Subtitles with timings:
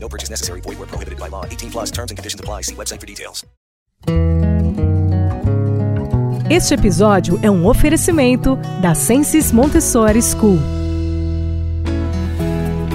[0.00, 0.60] No purchase necessary.
[0.60, 1.44] Void where prohibited by law.
[1.44, 2.62] 18 plus terms and conditions apply.
[2.62, 3.44] See website for details.
[6.50, 10.58] Este episódio é um oferecimento da Sensis Montessori School.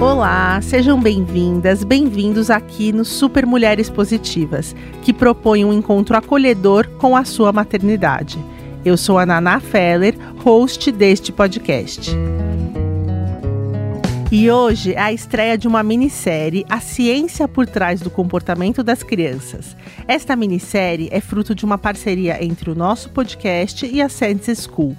[0.00, 7.16] Olá, sejam bem-vindas, bem-vindos aqui no Super Mulheres Positivas, que propõe um encontro acolhedor com
[7.16, 8.36] a sua maternidade.
[8.84, 12.10] Eu sou a Naná Feller, host deste podcast.
[14.36, 19.00] E hoje é a estreia de uma minissérie, A Ciência por Trás do Comportamento das
[19.00, 19.76] Crianças.
[20.08, 24.96] Esta minissérie é fruto de uma parceria entre o nosso podcast e a Sense School.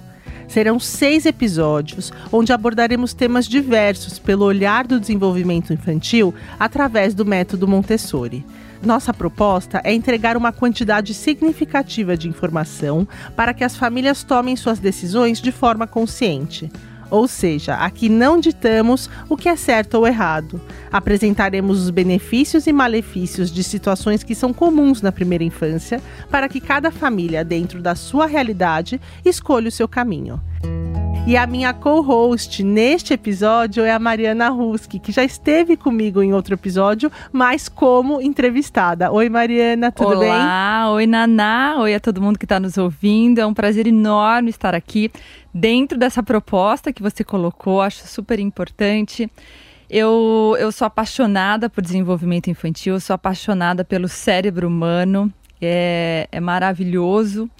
[0.48, 7.68] Serão seis episódios onde abordaremos temas diversos pelo olhar do desenvolvimento infantil através do método
[7.68, 8.42] Montessori.
[8.82, 14.78] Nossa proposta é entregar uma quantidade significativa de informação para que as famílias tomem suas
[14.78, 16.70] decisões de forma consciente.
[17.10, 20.60] Ou seja, aqui não ditamos o que é certo ou errado.
[20.90, 26.60] Apresentaremos os benefícios e malefícios de situações que são comuns na primeira infância, para que
[26.60, 30.40] cada família, dentro da sua realidade, escolha o seu caminho.
[31.26, 36.32] E a minha co-host neste episódio é a Mariana Ruski, que já esteve comigo em
[36.32, 39.10] outro episódio, mas como entrevistada.
[39.10, 40.30] Oi, Mariana, tudo Olá, bem?
[40.30, 43.40] Olá, oi, Naná, oi a todo mundo que está nos ouvindo.
[43.40, 45.10] É um prazer enorme estar aqui
[45.52, 49.28] dentro dessa proposta que você colocou, acho super importante.
[49.90, 56.38] Eu, eu sou apaixonada por desenvolvimento infantil, eu sou apaixonada pelo cérebro humano, é, é
[56.38, 57.50] maravilhoso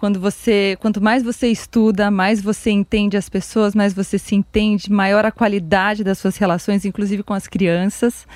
[0.00, 4.90] quando você, quanto mais você estuda, mais você entende as pessoas, mais você se entende,
[4.90, 8.26] maior a qualidade das suas relações, inclusive com as crianças.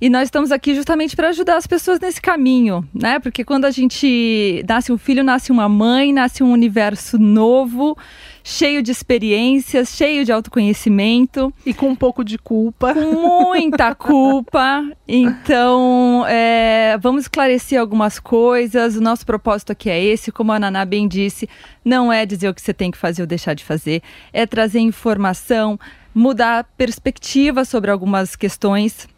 [0.00, 3.18] E nós estamos aqui justamente para ajudar as pessoas nesse caminho, né?
[3.18, 7.98] Porque quando a gente nasce um filho, nasce uma mãe, nasce um universo novo,
[8.42, 11.52] cheio de experiências, cheio de autoconhecimento.
[11.64, 12.94] E com um pouco de culpa.
[12.94, 14.84] Com muita culpa.
[15.06, 18.96] Então, é, vamos esclarecer algumas coisas.
[18.96, 21.48] O nosso propósito aqui é esse, como a Naná bem disse,
[21.84, 24.02] não é dizer o que você tem que fazer ou deixar de fazer,
[24.32, 25.78] é trazer informação,
[26.14, 29.08] mudar perspectiva sobre algumas questões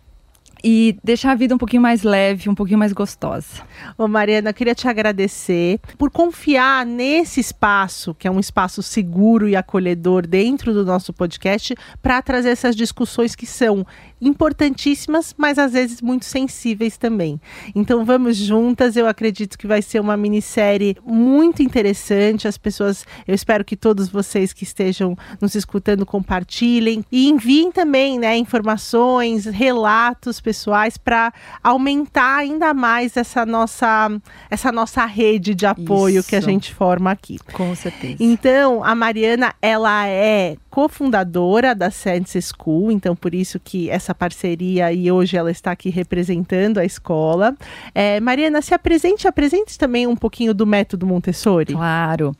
[0.62, 3.62] e deixar a vida um pouquinho mais leve, um pouquinho mais gostosa.
[3.98, 9.48] Ô Mariana, eu queria te agradecer por confiar nesse espaço, que é um espaço seguro
[9.48, 13.86] e acolhedor dentro do nosso podcast, para trazer essas discussões que são
[14.20, 17.40] importantíssimas, mas às vezes muito sensíveis também.
[17.74, 22.46] Então vamos juntas, eu acredito que vai ser uma minissérie muito interessante.
[22.46, 28.18] As pessoas, eu espero que todos vocês que estejam nos escutando compartilhem e enviem também,
[28.18, 31.32] né, informações, relatos pessoais para
[31.64, 34.10] aumentar ainda mais essa nossa
[34.50, 36.28] essa nossa rede de apoio Isso.
[36.28, 37.38] que a gente forma aqui.
[37.52, 38.16] Com certeza.
[38.20, 44.92] Então, a Mariana, ela é cofundadora da Sense School, então por isso que essa parceria
[44.92, 47.54] e hoje ela está aqui representando a escola.
[47.94, 51.72] É, Mariana, se apresente, apresente também um pouquinho do método Montessori.
[51.72, 52.36] Claro.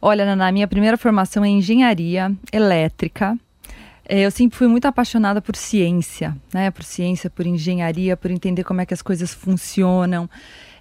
[0.00, 3.36] Olha, Naná, minha primeira formação é em engenharia elétrica.
[4.08, 6.70] É, eu sempre fui muito apaixonada por ciência, né?
[6.70, 10.28] Por ciência, por engenharia, por entender como é que as coisas funcionam.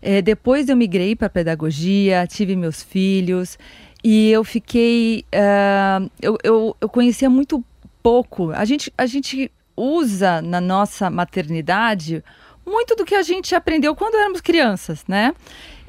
[0.02, 3.60] É, depois eu migrei para pedagogia, tive meus filhos
[4.02, 5.26] e eu fiquei.
[5.34, 7.62] Uh, eu, eu, eu conhecia muito
[8.02, 8.52] pouco.
[8.52, 12.24] A gente, a gente usa na nossa maternidade
[12.66, 15.34] muito do que a gente aprendeu quando éramos crianças, né?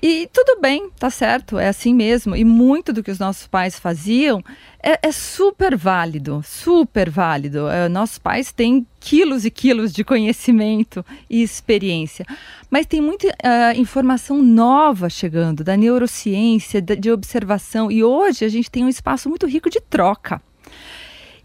[0.01, 2.37] E tudo bem, tá certo, é assim mesmo.
[2.37, 4.43] E muito do que os nossos pais faziam
[4.81, 7.69] é, é super válido, super válido.
[7.69, 12.25] É, nossos pais têm quilos e quilos de conhecimento e experiência.
[12.71, 17.91] Mas tem muita uh, informação nova chegando da neurociência, de, de observação.
[17.91, 20.41] E hoje a gente tem um espaço muito rico de troca.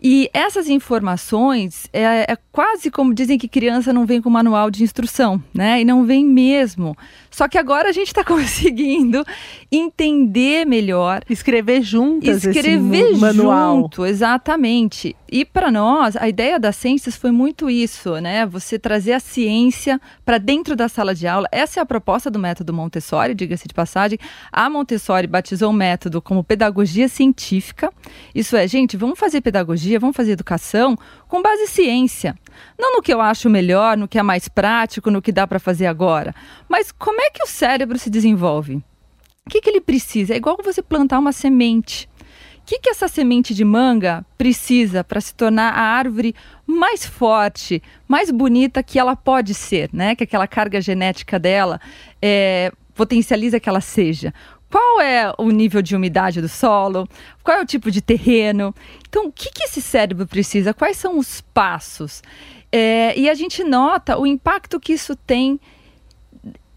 [0.05, 4.83] E essas informações é, é, quase como dizem que criança não vem com manual de
[4.83, 5.79] instrução, né?
[5.79, 6.93] E não vem mesmo.
[7.33, 9.25] Só que agora a gente está conseguindo
[9.71, 11.23] entender melhor.
[11.27, 13.81] Escrever juntas Escrever esse manual.
[13.81, 15.15] junto, exatamente.
[15.31, 18.45] E para nós, a ideia das ciências foi muito isso, né?
[18.45, 21.47] Você trazer a ciência para dentro da sala de aula.
[21.51, 24.19] Essa é a proposta do método Montessori, diga-se de passagem.
[24.51, 27.91] A Montessori batizou o método como pedagogia científica.
[28.35, 30.95] Isso é, gente, vamos fazer pedagogia, vamos fazer educação
[31.27, 32.35] com base em ciência.
[32.77, 35.59] Não no que eu acho melhor, no que é mais prático, no que dá para
[35.59, 36.35] fazer agora,
[36.69, 38.83] mas como é que o cérebro se desenvolve?
[39.45, 40.33] O que, que ele precisa?
[40.33, 42.09] É igual você plantar uma semente.
[42.59, 46.33] O que, que essa semente de manga precisa para se tornar a árvore
[46.65, 50.15] mais forte, mais bonita que ela pode ser, né?
[50.15, 51.79] Que aquela carga genética dela
[52.21, 54.33] é, potencializa que ela seja.
[54.71, 57.07] Qual é o nível de umidade do solo?
[57.43, 58.73] Qual é o tipo de terreno?
[59.07, 60.73] Então, o que, que esse cérebro precisa?
[60.73, 62.23] Quais são os passos?
[62.71, 65.59] É, e a gente nota o impacto que isso tem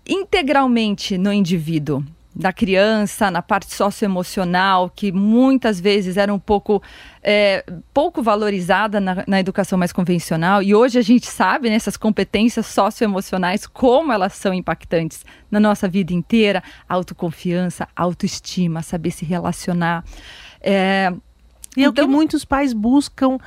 [0.09, 2.03] integralmente no indivíduo
[2.37, 6.83] da criança, na parte socioemocional, que muitas vezes era um pouco,
[7.23, 7.65] é,
[7.95, 10.63] pouco valorizada na, na, educação mais convencional.
[10.63, 15.89] E hoje a gente sabe nessas né, competências socioemocionais como elas são impactantes na nossa
[15.89, 20.05] vida inteira: autoconfiança, autoestima, saber se relacionar.
[20.61, 21.11] É,
[21.75, 23.39] e então, é o que então muitos pais buscam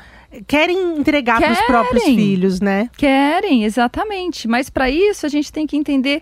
[0.48, 2.90] querem entregar para os próprios filhos, né?
[2.98, 4.48] Querem, exatamente.
[4.48, 6.22] Mas para isso a gente tem que entender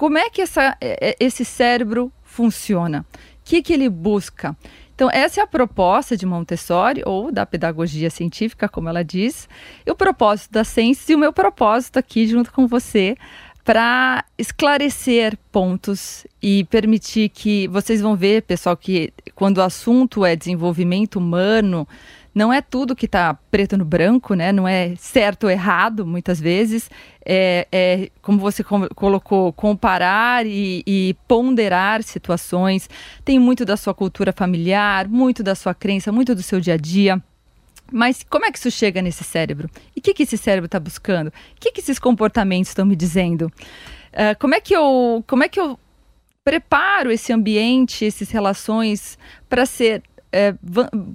[0.00, 3.04] como é que essa, é, é, esse cérebro funciona?
[3.12, 4.56] O que, que ele busca?
[4.94, 9.46] Então, essa é a proposta de Montessori, ou da pedagogia científica, como ela diz,
[9.84, 13.14] e o propósito da ciência e o meu propósito aqui junto com você
[13.62, 20.34] para esclarecer pontos e permitir que vocês vão ver, pessoal, que quando o assunto é
[20.34, 21.86] desenvolvimento humano,
[22.34, 24.52] não é tudo que está preto no branco, né?
[24.52, 26.88] Não é certo ou errado, muitas vezes.
[27.24, 28.62] É, é como você
[28.94, 32.88] colocou, comparar e, e, ponderar situações.
[33.24, 36.76] Tem muito da sua cultura familiar, muito da sua crença, muito do seu dia a
[36.76, 37.20] dia.
[37.92, 39.68] Mas como é que isso chega nesse cérebro?
[39.96, 41.28] E o que, que esse cérebro está buscando?
[41.28, 43.52] O que, que esses comportamentos estão me dizendo?
[44.12, 45.76] Uh, como é que eu, como é que eu
[46.44, 49.18] preparo esse ambiente, essas relações
[49.48, 50.54] para ser é,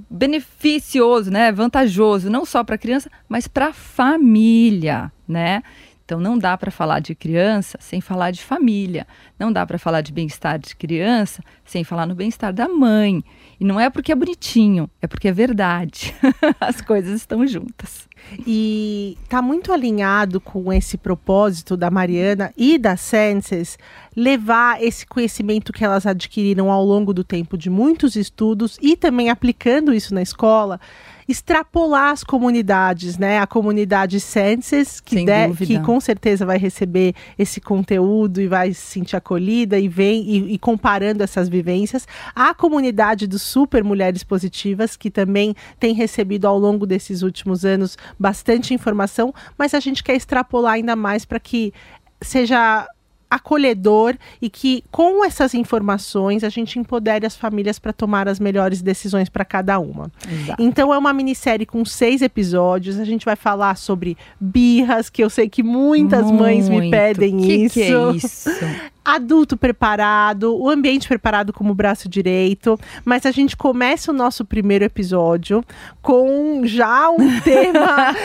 [0.09, 5.63] beneficioso, né, vantajoso, não só para a criança, mas para a família, né?
[6.06, 9.07] Então não dá para falar de criança sem falar de família.
[9.40, 13.24] Não dá para falar de bem-estar de criança sem falar no bem-estar da mãe.
[13.60, 16.13] E não é porque é bonitinho, é porque é verdade.
[16.62, 18.07] As coisas estão juntas.
[18.46, 23.78] E está muito alinhado com esse propósito da Mariana e da Senses
[24.16, 29.30] levar esse conhecimento que elas adquiriram ao longo do tempo de muitos estudos e também
[29.30, 30.80] aplicando isso na escola
[31.27, 33.39] extrapolar as comunidades, né?
[33.39, 38.81] A comunidade Senses, que, de, que com certeza vai receber esse conteúdo e vai se
[38.81, 42.07] sentir acolhida e vem e, e comparando essas vivências.
[42.36, 47.98] A comunidade dos Super Mulheres Positivas, que também tem recebido ao longo desses últimos anos
[48.19, 51.74] bastante informação, mas a gente quer extrapolar ainda mais para que
[52.22, 52.88] seja
[53.36, 58.82] acolhedor e que com essas informações a gente empodere as famílias para tomar as melhores
[58.82, 60.12] decisões para cada uma.
[60.30, 60.62] Exato.
[60.62, 63.00] Então é uma minissérie com seis episódios.
[63.00, 66.40] A gente vai falar sobre birras, que eu sei que muitas Muito.
[66.40, 67.74] mães me pedem que isso.
[67.74, 68.50] Que é isso?
[69.06, 74.84] adulto preparado, o ambiente preparado como braço direito, mas a gente começa o nosso primeiro
[74.84, 75.63] episódio
[76.02, 78.16] com já um tema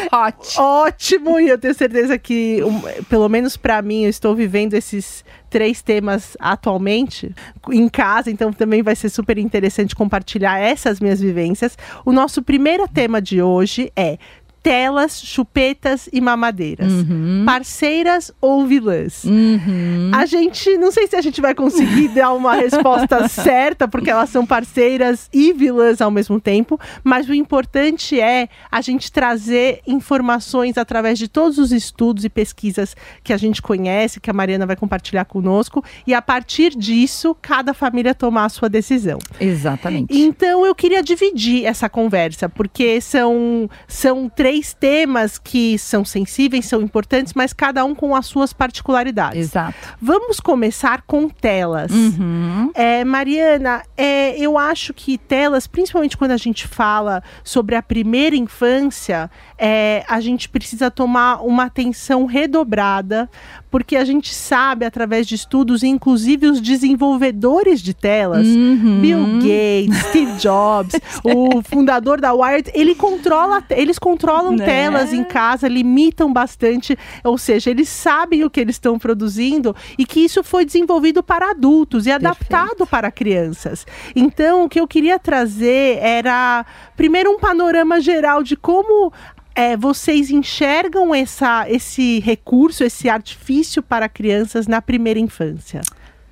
[0.56, 1.38] ótimo.
[1.38, 5.82] e eu tenho certeza que, um, pelo menos para mim, eu estou vivendo esses três
[5.82, 7.34] temas atualmente
[7.70, 11.76] em casa, então também vai ser super interessante compartilhar essas minhas vivências.
[12.04, 14.16] O nosso primeiro tema de hoje é
[14.62, 16.92] telas, chupetas e mamadeiras.
[16.92, 17.44] Uhum.
[17.46, 19.24] Parceiras ou vilãs?
[19.24, 20.10] Uhum.
[20.12, 24.30] A gente, não sei se a gente vai conseguir dar uma resposta certa, porque elas
[24.30, 30.76] são parceiras e vilãs ao mesmo tempo, mas o importante é a gente trazer informações
[30.76, 34.76] através de todos os estudos e pesquisas que a gente conhece, que a Mariana vai
[34.76, 39.18] compartilhar conosco, e a partir disso, cada família tomar a sua decisão.
[39.40, 40.16] Exatamente.
[40.16, 46.64] Então, eu queria dividir essa conversa, porque são, são três três temas que são sensíveis,
[46.66, 49.38] são importantes, mas cada um com as suas particularidades.
[49.38, 49.76] Exato.
[50.02, 51.92] Vamos começar com telas.
[51.92, 52.72] Uhum.
[52.74, 58.34] É, Mariana, é, eu acho que telas, principalmente quando a gente fala sobre a primeira
[58.34, 63.30] infância, é, a gente precisa tomar uma atenção redobrada,
[63.70, 69.00] porque a gente sabe através de estudos, inclusive os desenvolvedores de telas, uhum.
[69.00, 74.64] Bill Gates, Steve Jobs, o fundador da Wired, ele controla, eles controlam né?
[74.64, 80.04] telas em casa, limitam bastante, ou seja, eles sabem o que eles estão produzindo e
[80.04, 82.86] que isso foi desenvolvido para adultos e adaptado Perfeito.
[82.86, 83.86] para crianças.
[84.16, 86.64] Então, o que eu queria trazer era
[86.96, 89.12] primeiro um panorama geral de como
[89.54, 95.80] é, vocês enxergam essa, esse recurso, esse artifício para crianças na primeira infância?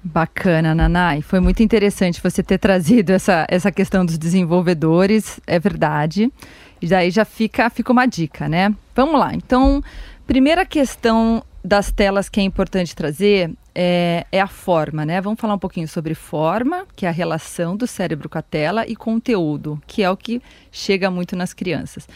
[0.02, 1.22] Bacana, Nanai.
[1.22, 6.32] Foi muito interessante você ter trazido essa, essa questão dos desenvolvedores, é verdade.
[6.80, 8.74] E daí já fica, fica uma dica, né?
[8.94, 9.34] Vamos lá.
[9.34, 9.82] Então,
[10.26, 15.20] primeira questão das telas que é importante trazer é, é, a forma, né?
[15.20, 18.86] Vamos falar um pouquinho sobre forma, que é a relação do cérebro com a tela,
[18.86, 22.08] e conteúdo, que é o que chega muito nas crianças.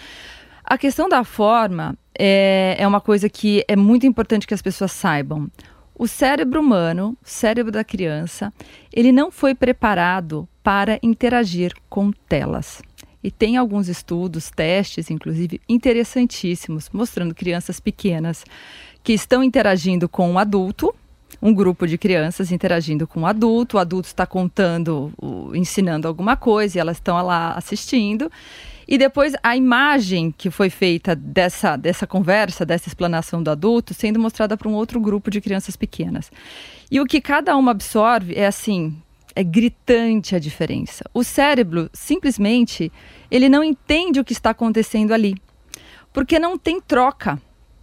[0.65, 4.93] A questão da forma é, é uma coisa que é muito importante que as pessoas
[4.93, 5.51] saibam.
[5.95, 8.53] O cérebro humano, o cérebro da criança,
[8.93, 12.81] ele não foi preparado para interagir com telas.
[13.23, 18.45] E tem alguns estudos, testes, inclusive, interessantíssimos, mostrando crianças pequenas
[19.03, 20.93] que estão interagindo com um adulto,
[21.41, 25.13] um grupo de crianças interagindo com um adulto, o adulto está contando,
[25.55, 28.31] ensinando alguma coisa e elas estão lá assistindo.
[28.87, 34.19] E depois a imagem que foi feita dessa, dessa conversa, dessa explanação do adulto, sendo
[34.19, 36.31] mostrada para um outro grupo de crianças pequenas.
[36.91, 38.97] E o que cada uma absorve é assim,
[39.35, 41.05] é gritante a diferença.
[41.15, 42.93] O cérebro simplesmente
[43.31, 45.35] ele não entende o que está acontecendo ali,
[46.13, 47.41] porque não tem troca.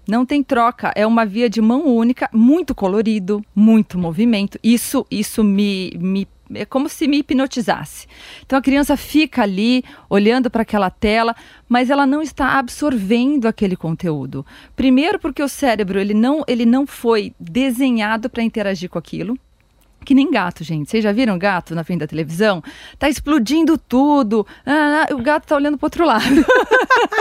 [0.07, 4.57] Não tem troca, é uma via de mão única, muito colorido, muito movimento.
[4.63, 8.07] Isso, isso me, me é como se me hipnotizasse.
[8.45, 11.35] Então a criança fica ali olhando para aquela tela,
[11.67, 14.45] mas ela não está absorvendo aquele conteúdo.
[14.75, 19.37] Primeiro porque o cérebro ele não, ele não foi desenhado para interagir com aquilo.
[20.05, 20.89] Que nem gato, gente.
[20.89, 22.63] Vocês já viram gato na frente da televisão?
[22.97, 24.47] Tá explodindo tudo.
[24.65, 26.45] Ah, o gato tá olhando pro outro lado.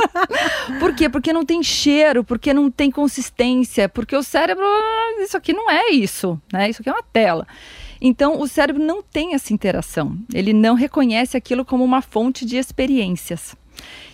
[0.79, 1.09] Por quê?
[1.09, 5.71] Porque não tem cheiro, porque não tem consistência, porque o cérebro, ah, isso aqui não
[5.71, 6.71] é isso, né?
[6.71, 7.47] Isso aqui é uma tela.
[8.01, 10.17] Então, o cérebro não tem essa interação.
[10.33, 13.57] Ele não reconhece aquilo como uma fonte de experiências.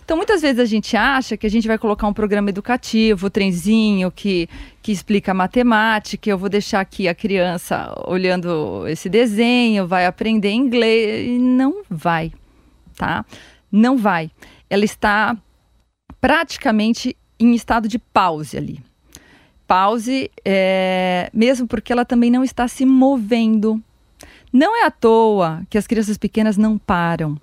[0.04, 4.10] Então, muitas vezes a gente acha que a gente vai colocar um programa educativo, trenzinho
[4.10, 4.48] que,
[4.82, 11.26] que explica matemática, eu vou deixar aqui a criança olhando esse desenho, vai aprender inglês.
[11.26, 12.32] E não vai,
[12.96, 13.24] tá?
[13.72, 14.30] Não vai.
[14.68, 15.34] Ela está
[16.20, 18.80] praticamente em estado de pause ali
[19.66, 23.82] pause, é, mesmo porque ela também não está se movendo.
[24.52, 27.36] Não é à toa que as crianças pequenas não param.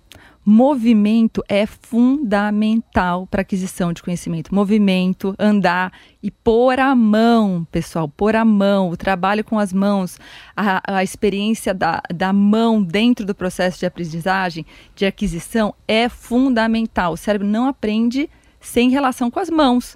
[0.43, 4.55] Movimento é fundamental para aquisição de conhecimento.
[4.55, 10.17] Movimento, andar e pôr a mão, pessoal, pôr a mão, o trabalho com as mãos,
[10.55, 17.13] a, a experiência da, da mão dentro do processo de aprendizagem, de aquisição, é fundamental.
[17.13, 18.27] O cérebro não aprende
[18.59, 19.95] sem relação com as mãos.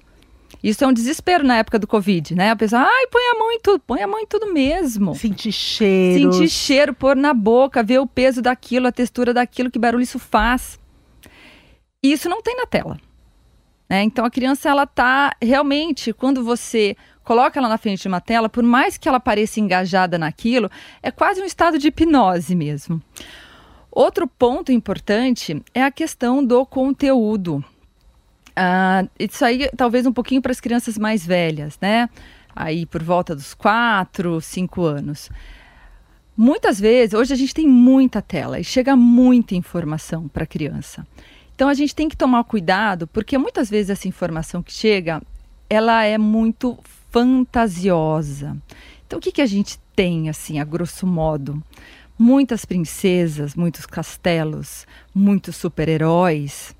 [0.62, 2.50] Isso é um desespero na época do Covid, né?
[2.50, 5.14] A pessoa, ai, põe a mão em tudo, põe a mão em tudo mesmo.
[5.14, 6.32] Sentir cheiro.
[6.32, 10.18] Sentir cheiro, pôr na boca, ver o peso daquilo, a textura daquilo, que barulho isso
[10.18, 10.78] faz.
[12.02, 12.98] E isso não tem na tela.
[13.88, 14.02] Né?
[14.02, 18.48] Então a criança, ela tá realmente, quando você coloca ela na frente de uma tela,
[18.48, 20.70] por mais que ela pareça engajada naquilo,
[21.02, 23.02] é quase um estado de hipnose mesmo.
[23.90, 27.64] Outro ponto importante é a questão do conteúdo.
[28.56, 32.08] Uh, isso aí talvez um pouquinho para as crianças mais velhas, né?
[32.54, 35.30] Aí por volta dos 4, 5 anos.
[36.34, 41.06] Muitas vezes, hoje a gente tem muita tela e chega muita informação para a criança.
[41.54, 45.22] Então a gente tem que tomar cuidado, porque muitas vezes essa informação que chega,
[45.68, 46.78] ela é muito
[47.10, 48.56] fantasiosa.
[49.06, 51.62] Então o que, que a gente tem, assim, a grosso modo?
[52.18, 56.74] Muitas princesas, muitos castelos, muitos super-heróis,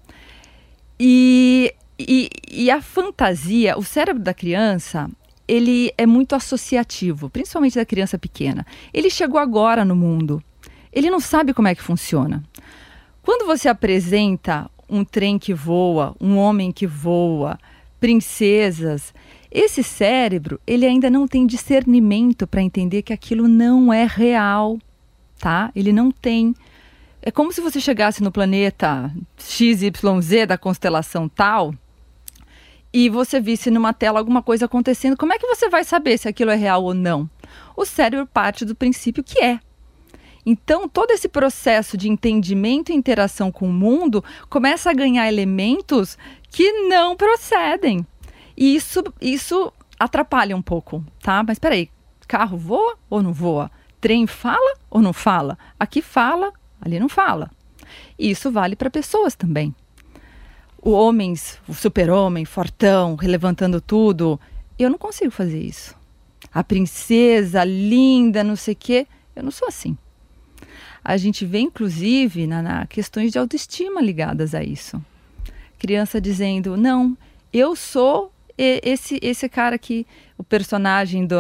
[0.99, 5.11] e, e, e a fantasia, o cérebro da criança,
[5.47, 8.67] ele é muito associativo, principalmente da criança pequena.
[8.93, 10.43] Ele chegou agora no mundo.
[10.93, 12.43] Ele não sabe como é que funciona.
[13.23, 17.59] Quando você apresenta um trem que voa, um homem que voa,
[18.01, 19.13] princesas,
[19.51, 24.79] esse cérebro, ele ainda não tem discernimento para entender que aquilo não é real,
[25.39, 25.71] tá?
[25.75, 26.55] Ele não tem.
[27.27, 31.75] É como se você chegasse no planeta XYZ da constelação tal
[32.93, 35.17] e você visse numa tela alguma coisa acontecendo.
[35.17, 37.29] Como é que você vai saber se aquilo é real ou não?
[37.77, 39.59] O cérebro parte do princípio que é.
[40.47, 46.17] Então, todo esse processo de entendimento e interação com o mundo começa a ganhar elementos
[46.49, 48.07] que não procedem.
[48.57, 51.43] E isso, isso atrapalha um pouco, tá?
[51.43, 51.91] Mas peraí,
[52.29, 53.69] carro voa ou não voa?
[54.01, 55.59] Trem fala ou não fala?
[55.77, 56.53] Aqui fala,
[56.87, 57.51] Ali não fala.
[58.17, 59.75] Isso vale para pessoas também.
[60.81, 64.39] O homens, o super-homem, fortão, levantando tudo,
[64.79, 65.97] eu não consigo fazer isso.
[66.55, 69.99] A princesa linda, não sei o quê, eu não sou assim.
[71.05, 75.05] A gente vê, inclusive, na, na questões de autoestima ligadas a isso.
[75.81, 77.19] Criança dizendo, não,
[77.53, 80.07] eu sou esse, esse cara aqui,
[80.39, 81.37] o personagem do,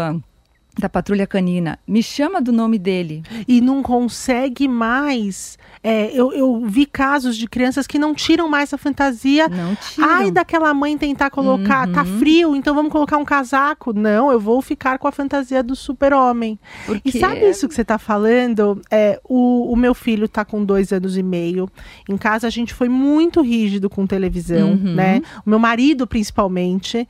[0.78, 3.23] da patrulha canina, me chama do nome dele.
[3.49, 5.59] E não consegue mais.
[5.83, 9.49] É, eu, eu vi casos de crianças que não tiram mais a fantasia.
[9.49, 10.09] Não tiram.
[10.09, 12.18] Ai, daquela mãe tentar colocar, tá Uhum.
[12.18, 13.92] frio, então vamos colocar um casaco.
[13.95, 16.59] Não, eu vou ficar com a fantasia do super-homem.
[16.83, 18.80] E Porque- sabe isso que você tá falando?
[18.90, 21.71] É, o, o meu filho tá com dois anos e meio.
[22.09, 24.95] Em casa a gente foi muito rígido com televisão, Uhum.
[24.95, 25.23] né?
[25.47, 27.09] O meu marido, principalmente.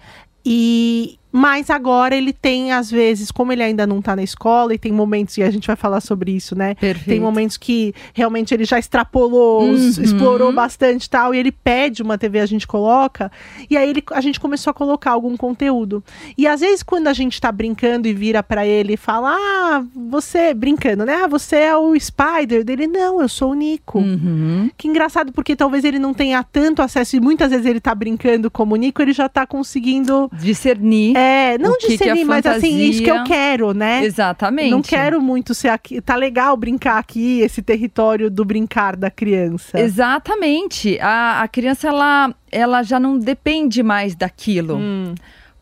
[0.49, 4.79] E mas agora ele tem, às vezes, como ele ainda não tá na escola, e
[4.79, 6.75] tem momentos, e a gente vai falar sobre isso, né?
[6.77, 7.09] Perfeito.
[7.09, 9.75] Tem momentos que realmente ele já extrapolou, Uhum.
[9.75, 13.31] explorou bastante e tal, e ele pede uma TV, a gente coloca,
[13.69, 16.03] e aí ele, a gente começou a colocar algum conteúdo.
[16.39, 19.85] E às vezes, quando a gente tá brincando e vira pra ele e fala, ah,
[20.09, 21.23] você, brincando, né?
[21.25, 22.87] Ah, você é o Spider dele.
[22.87, 23.99] Não, eu sou o Nico.
[23.99, 24.71] Uhum.
[24.77, 28.51] Que engraçado, porque talvez ele não tenha tanto acesso, e muitas vezes ele tá brincando
[28.51, 30.31] como o Nico, ele já tá conseguindo.
[30.33, 31.16] Discernir.
[31.19, 34.05] É, não que discernir, é mas assim, isso que eu quero, né?
[34.05, 34.71] Exatamente.
[34.71, 35.99] Não quero muito ser aqui.
[36.03, 39.81] Tá legal brincar aqui, esse território do brincar da criança.
[39.81, 40.99] Exatamente.
[41.01, 44.77] A, a criança, ela, ela já não depende mais daquilo.
[44.77, 45.15] Hum,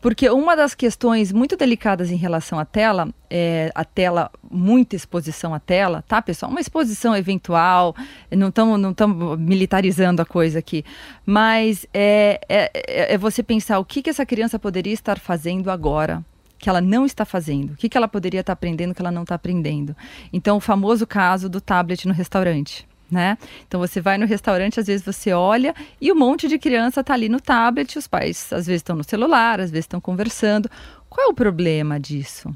[0.05, 5.51] Porque uma das questões muito delicadas em relação à tela, é a tela, muita exposição
[5.51, 6.51] à tela, tá, pessoal?
[6.51, 7.95] Uma exposição eventual,
[8.29, 8.93] não estamos não
[9.35, 10.85] militarizando a coisa aqui,
[11.25, 15.71] mas é, é, é- é você pensar o que, que essa criança poderia estar fazendo
[15.71, 16.23] agora.
[16.59, 19.23] Que ela não está fazendo, o que, que ela poderia estar aprendendo que ela não
[19.23, 19.97] está aprendendo.
[20.31, 22.87] Então, o famoso caso do tablet no restaurante.
[23.09, 23.37] Né?
[23.67, 27.13] Então você vai no restaurante, às vezes você olha e um monte de criança está
[27.13, 30.69] ali no tablet, os pais às vezes estão no celular, às vezes estão conversando.
[31.07, 32.49] Qual é o problema disso?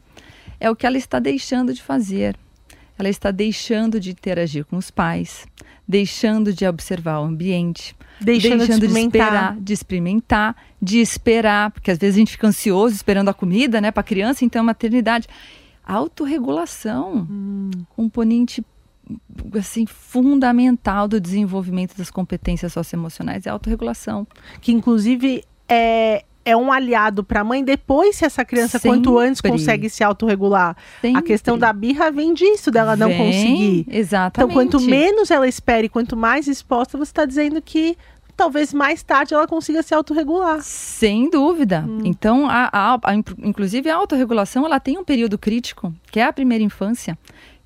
[0.60, 2.36] É o que ela está deixando de fazer.
[2.98, 5.46] Ela está deixando de interagir com os pais,
[5.88, 9.22] deixando de observar o ambiente, deixando, de experimentar.
[9.22, 13.80] esperar, de experimentar, de esperar, porque às vezes a gente fica ansioso esperando a comida,
[13.80, 15.28] né, para criança, então maternidade,
[15.86, 17.70] autorregulação, Hum.
[17.96, 18.64] componente
[19.58, 24.28] assim fundamental do desenvolvimento das competências socioemocionais é a autorregulação.
[24.62, 29.38] Que inclusive é, é um aliado para a mãe depois, se essa criança quanto antes
[29.40, 29.52] Sempre.
[29.52, 30.76] consegue se autorregular.
[30.76, 31.22] A Sempre.
[31.24, 33.80] questão da birra vem disso, dela não Vem, conseguir.
[33.82, 34.54] Então, Exatamente.
[34.54, 37.98] quanto menos ela espere, quanto mais exposta, você está dizendo que
[38.36, 40.60] talvez mais tarde ela consiga se autorregular.
[40.62, 41.84] Sem dúvida.
[41.88, 42.00] Hum.
[42.06, 46.32] Então, a, a- a- inclusive a autorregulação, ela tem um período crítico, que é a
[46.32, 47.18] primeira infância,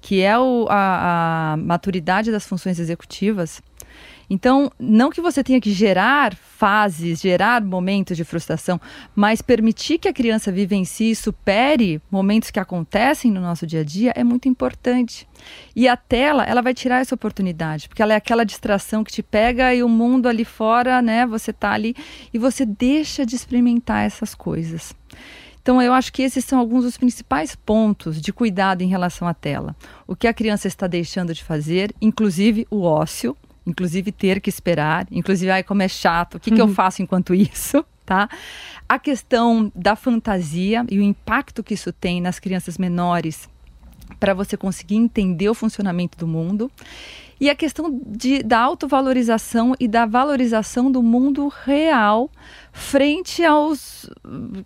[0.04, 3.62] que é o- a, a maturidade das funções executivas.
[4.30, 8.82] Então, não que você tenha que gerar fases, gerar momentos de frustração,
[9.16, 13.84] mas permitir que a criança vivencie e supere momentos que acontecem no nosso dia a
[13.84, 15.26] dia é muito importante.
[15.74, 19.24] E a tela, ela vai tirar essa oportunidade, porque ela é aquela distração que te
[19.24, 21.96] pega e o mundo ali fora, né, você tá ali
[22.34, 24.94] e você deixa de experimentar essas coisas.
[25.64, 29.34] Então, eu acho que esses são alguns dos principais pontos de cuidado em relação à
[29.34, 29.74] tela.
[30.06, 35.08] O que a criança está deixando de fazer, inclusive o ócio, inclusive ter que esperar,
[35.10, 38.28] inclusive, ai, como é chato, o que, que eu faço enquanto isso, tá?
[38.90, 43.48] A questão da fantasia e o impacto que isso tem nas crianças menores
[44.20, 46.70] para você conseguir entender o funcionamento do mundo.
[47.40, 52.30] E a questão de, da autovalorização e da valorização do mundo real
[52.72, 54.10] frente aos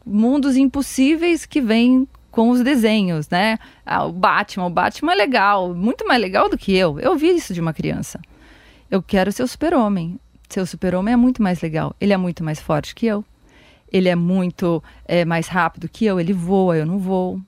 [0.06, 3.58] mundos impossíveis que vêm com os desenhos, né?
[3.84, 7.00] Ah, o Batman, o Batman é legal, muito mais legal do que eu.
[7.00, 8.22] Eu vi isso de uma criança.
[8.92, 10.20] Eu quero ser o super-homem.
[10.48, 11.96] Seu super-homem é muito mais legal.
[12.00, 13.26] Ele é muito mais forte que eu.
[13.92, 16.20] Ele é muito é, mais rápido que eu.
[16.20, 17.42] Ele voa, eu não vou.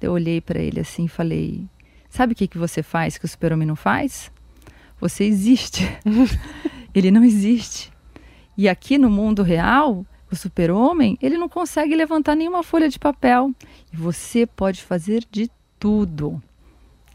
[0.00, 1.64] Eu olhei para ele assim e falei:
[2.10, 4.31] Sabe o que, que você faz que o super-homem não faz?
[5.02, 5.82] Você existe.
[6.94, 7.92] ele não existe.
[8.56, 13.50] E aqui no mundo real, o super-homem, ele não consegue levantar nenhuma folha de papel.
[13.92, 16.40] E você pode fazer de tudo.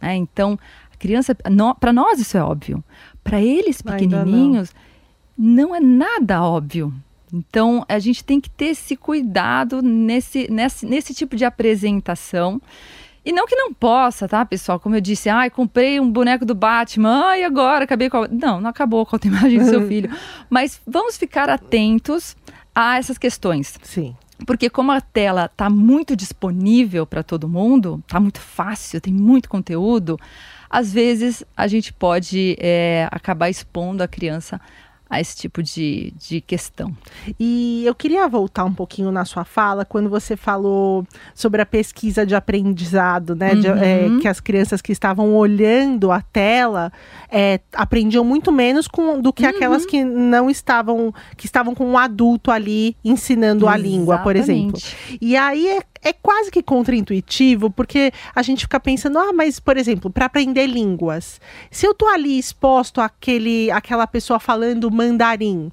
[0.02, 0.18] né?
[0.18, 0.60] então,
[0.94, 1.34] a criança,
[1.80, 2.84] para nós isso é óbvio.
[3.24, 4.26] Para eles Ainda não.
[4.26, 4.76] pequenininhos,
[5.38, 6.94] não é nada óbvio.
[7.34, 12.62] Então, a gente tem que ter esse cuidado nesse, nesse, nesse tipo de apresentação.
[13.28, 14.80] E não que não possa, tá, pessoal?
[14.80, 18.28] Como eu disse, ai, comprei um boneco do Batman, ai, agora acabei com a...
[18.30, 20.10] Não, não acabou com a autoimagem do seu filho.
[20.50, 22.38] Mas vamos ficar atentos
[22.74, 23.78] a essas questões.
[23.84, 24.16] Sim.
[24.46, 29.50] Porque como a tela está muito disponível para todo mundo, está muito fácil, tem muito
[29.50, 30.18] conteúdo,
[30.70, 34.62] às vezes a gente pode é, acabar expondo a criança
[35.10, 36.96] a esse tipo de, de questão.
[37.40, 42.26] E eu queria voltar um pouquinho na sua fala, quando você falou sobre a pesquisa
[42.26, 43.56] de aprendizado, né?
[43.56, 44.20] de- é, Uhum.
[44.20, 46.92] que as crianças que estavam olhando a tela
[47.30, 49.50] é, aprendiam muito menos com- do que Uhum.
[49.50, 54.78] aquelas que não estavam, que estavam com um adulto ali ensinando a língua, por exemplo.
[54.78, 55.18] Exatamente.
[55.22, 59.78] E aí é, é quase que contraintuitivo, porque a gente fica pensando, ah, mas, por
[59.78, 61.40] exemplo, para aprender línguas,
[61.70, 65.72] se eu tô ali exposto àquele, àquela pessoa falando mandarim,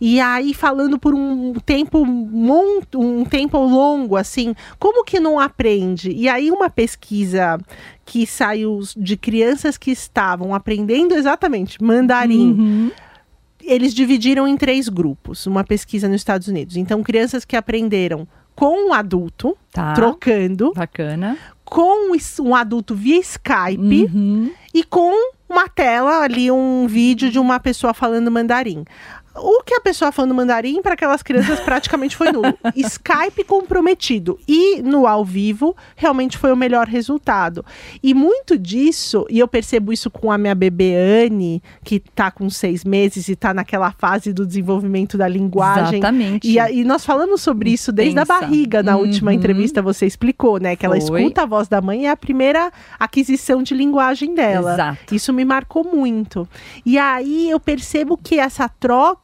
[0.00, 6.10] e aí falando por um tempo um tempo longo, assim, como que não aprende?
[6.10, 7.58] E aí uma pesquisa
[8.04, 12.52] que saiu de crianças que estavam aprendendo exatamente mandarim.
[12.52, 12.90] Uhum.
[13.62, 16.76] Eles dividiram em três grupos, uma pesquisa nos Estados Unidos.
[16.76, 19.92] Então, crianças que aprenderam com um adulto, Tá.
[19.94, 21.36] trocando, Bacana.
[21.64, 24.50] com um adulto via Skype Uhum.
[24.72, 25.12] e com
[25.48, 28.84] uma tela ali, um vídeo de uma pessoa falando mandarim.
[29.36, 32.56] O que a pessoa falando mandarim para aquelas crianças praticamente foi nulo.
[32.76, 34.38] Skype comprometido.
[34.46, 37.64] E no ao vivo, realmente foi o melhor resultado.
[38.02, 40.94] E muito disso, e eu percebo isso com a minha bebê
[41.26, 45.98] Anne, que tá com seis meses e tá naquela fase do desenvolvimento da linguagem.
[45.98, 46.48] Exatamente.
[46.48, 48.40] E, a- e nós falamos sobre isso desde a Intensa.
[48.40, 49.36] barriga, na última Uhum.
[49.36, 50.76] entrevista você explicou, né?
[50.76, 51.20] Que ela Foi.
[51.22, 54.74] escuta a voz da mãe e é a primeira aquisição de linguagem dela.
[54.74, 55.14] Exato.
[55.14, 56.48] Isso me marcou muito.
[56.86, 59.23] E aí eu percebo que essa troca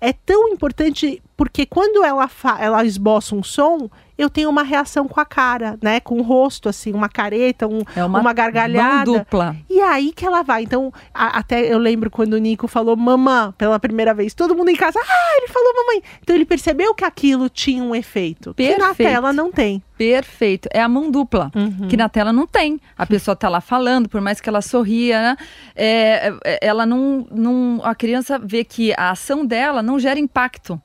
[0.00, 5.20] é tão importante porque quando ela, ela esboça um som, eu tenho uma reação com
[5.20, 6.00] a cara, né?
[6.00, 9.10] Com o rosto, assim, uma careta, um- É uma, uma gargalhada.
[9.10, 9.56] mão dupla.
[9.68, 10.62] E aí que ela vai.
[10.62, 14.34] Então, a- até eu lembro quando o Nico falou mamã pela primeira vez.
[14.34, 16.02] Todo mundo em casa, ah, ele falou mamãe.
[16.22, 18.54] Então ele percebeu que aquilo tinha um efeito.
[18.54, 19.08] Que na Perfeito.
[19.10, 19.82] tela não tem.
[19.96, 20.68] Perfeito.
[20.72, 21.86] É a mão dupla, Uhum.
[21.88, 22.80] que na tela não tem.
[22.96, 25.36] A pessoa tá lá falando, por mais que ela sorria, né?
[25.76, 27.80] É, é, ela não, não.
[27.84, 30.80] A criança vê que a ação dela não gera impacto.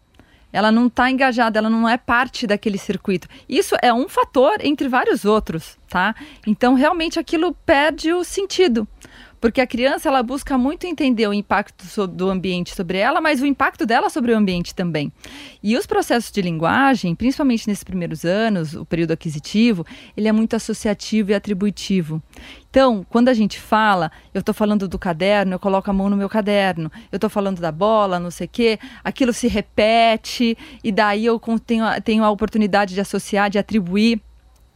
[0.56, 3.28] Ela não está engajada, ela não é parte daquele circuito.
[3.50, 6.16] Isso é um fator entre vários outros, tá?
[6.48, 8.88] Então, realmente, aquilo perde o sentido.
[9.46, 13.46] Porque a criança, ela busca muito entender o impacto do ambiente sobre ela, mas o
[13.46, 15.14] impacto dela sobre o ambiente também.
[15.62, 19.86] E os processos de linguagem, principalmente nesses primeiros anos, o período aquisitivo,
[20.18, 22.24] ele é muito associativo e atributivo.
[22.72, 26.18] Então, quando a gente fala, eu estou falando do caderno, eu coloco a mão no
[26.18, 26.92] meu caderno.
[27.12, 28.80] Eu estou falando da bola, não sei o quê.
[29.04, 34.20] Aquilo se repete e daí eu tenho, tenho a oportunidade de associar, de atribuir.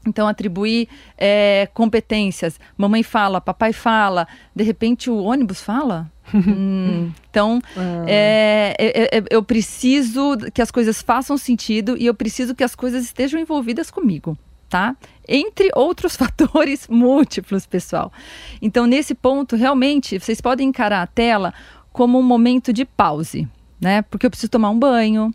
[0.08, 2.60] Então, atribuir é, competências.
[2.78, 4.28] Mamãe fala, papai fala.
[4.56, 6.12] De repente, o ônibus fala.
[6.32, 7.60] Hum, então,
[8.06, 12.76] é, é, é, eu preciso que as coisas façam sentido e eu preciso que as
[12.76, 14.38] coisas estejam envolvidas comigo,
[14.70, 14.96] tá?
[15.28, 18.14] Entre outros fatores múltiplos, pessoal.
[18.62, 21.52] Então, nesse ponto, realmente, vocês podem encarar a tela
[21.92, 23.48] como um momento de pause,
[23.82, 24.04] né?
[24.04, 25.34] Porque eu preciso tomar um banho,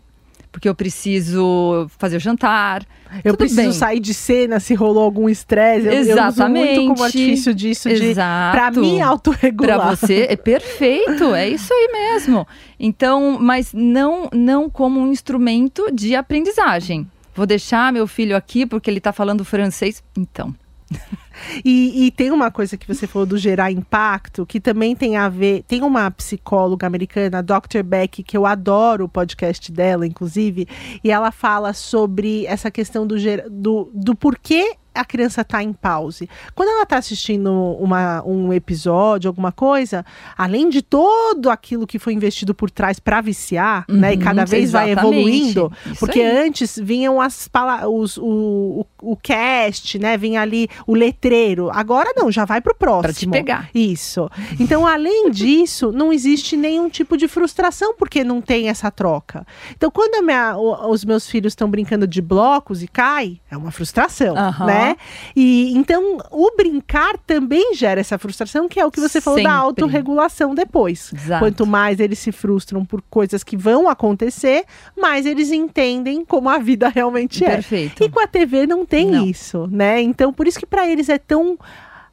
[0.55, 2.85] porque eu preciso fazer o jantar.
[3.25, 3.71] Eu Tudo preciso bem.
[3.73, 5.85] sair de cena se rolou algum estresse.
[5.85, 6.87] Eu- Eu, uso muito Exatamente.
[6.87, 8.57] como artifício disso de Exato.
[8.57, 9.77] pra mim autorregular.
[9.79, 12.47] Para você é perfeito, é isso aí mesmo.
[12.79, 17.05] Então, mas não não como um instrumento de aprendizagem.
[17.35, 20.01] Vou deixar meu filho aqui porque ele está falando francês.
[20.17, 20.55] Então,
[21.63, 25.29] E, e tem uma coisa que você falou do gerar impacto, que também tem a
[25.29, 25.63] ver.
[25.67, 27.83] Tem uma psicóloga americana, Dr.
[27.83, 30.67] Beck, que eu adoro o podcast dela, inclusive,
[31.03, 33.15] e ela fala sobre essa questão do,
[33.49, 36.29] do, do porquê a criança está em pause.
[36.55, 40.05] Quando ela está assistindo uma, um episódio, alguma coisa,
[40.37, 44.13] além de todo aquilo que foi investido por trás para viciar, né?
[44.13, 45.17] E Uhum, cada vez vai exatamente.
[45.17, 46.47] evoluindo, Isso porque aí.
[46.47, 47.49] antes vinham as
[47.89, 50.17] os, o, o, o cast, né?
[50.17, 51.24] Vinha ali o letreiro.
[51.73, 53.01] Agora não, já vai pro próximo.
[53.03, 53.69] Pra te pegar.
[53.73, 54.29] Isso.
[54.59, 59.45] Então, além disso, não existe nenhum tipo de frustração porque não tem essa troca.
[59.75, 64.37] Então, quando minha- os meus filhos estão brincando de blocos e cai, é uma frustração,
[64.37, 64.65] Aham.
[64.65, 64.95] né?
[65.35, 69.49] E então o brincar também gera essa frustração, que é o que você falou da
[69.49, 69.57] Sempre.
[69.63, 71.11] autorregulação depois.
[71.13, 71.43] Exato.
[71.43, 74.63] Quanto mais eles se frustram por coisas que vão acontecer,
[74.97, 77.49] mais eles entendem como a vida realmente é.
[77.49, 78.03] perfeito.
[78.03, 79.25] E com a TV não tem Não.
[79.25, 80.01] isso, né?
[80.01, 81.57] Então, por isso que para eles é tão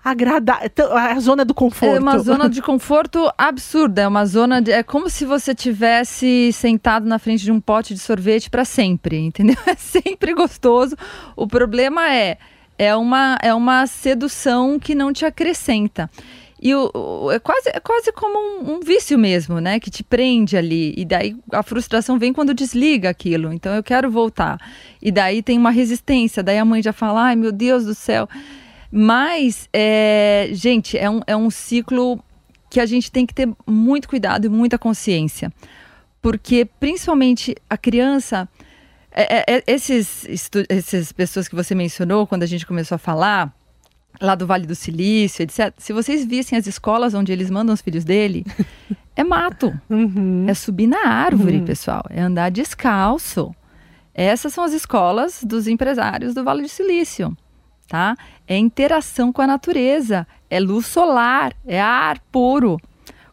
[0.04, 1.94] agradável, a zona do conforto.
[1.96, 4.02] É uma zona de conforto absurda.
[4.02, 4.72] É uma zona de.
[4.72, 9.18] É como se você tivesse sentado na frente de um pote de sorvete para sempre,
[9.18, 9.56] entendeu?
[9.66, 10.96] É sempre gostoso.
[11.36, 12.38] O problema é.
[12.78, 16.10] É uma, é uma sedução que não te acrescenta.
[16.60, 19.78] E o, o- é, quase, é quase como um, um vício mesmo, né?
[19.78, 20.92] Que te prende ali.
[20.96, 23.52] E daí a frustração vem quando desliga aquilo.
[23.52, 24.58] Então eu quero voltar.
[25.00, 26.42] E daí tem uma resistência.
[26.42, 28.26] Daí a mãe já fala: ai meu Deus do céu.
[28.94, 32.22] Mas, é, gente, é um, é um ciclo
[32.68, 35.50] que a gente tem que ter muito cuidado e muita consciência.
[36.20, 38.46] Porque, principalmente, a criança.
[39.14, 40.26] é- é- é- esses,
[40.70, 43.55] essas pessoas que você mencionou quando a gente começou a falar,
[44.18, 45.74] lá do Vale do Silício, etc.
[45.76, 48.42] Se vocês vissem as escolas onde eles mandam os filhos dele,
[49.14, 49.78] é mato.
[49.90, 50.46] Uhum.
[50.48, 52.02] É subir na árvore, pessoal.
[52.09, 53.55] É andar descalço.
[54.14, 57.37] Essas são as escolas dos empresários do Vale do Silício,
[57.87, 58.16] tá?
[58.47, 62.79] É interação com a natureza, é luz solar, é ar puro.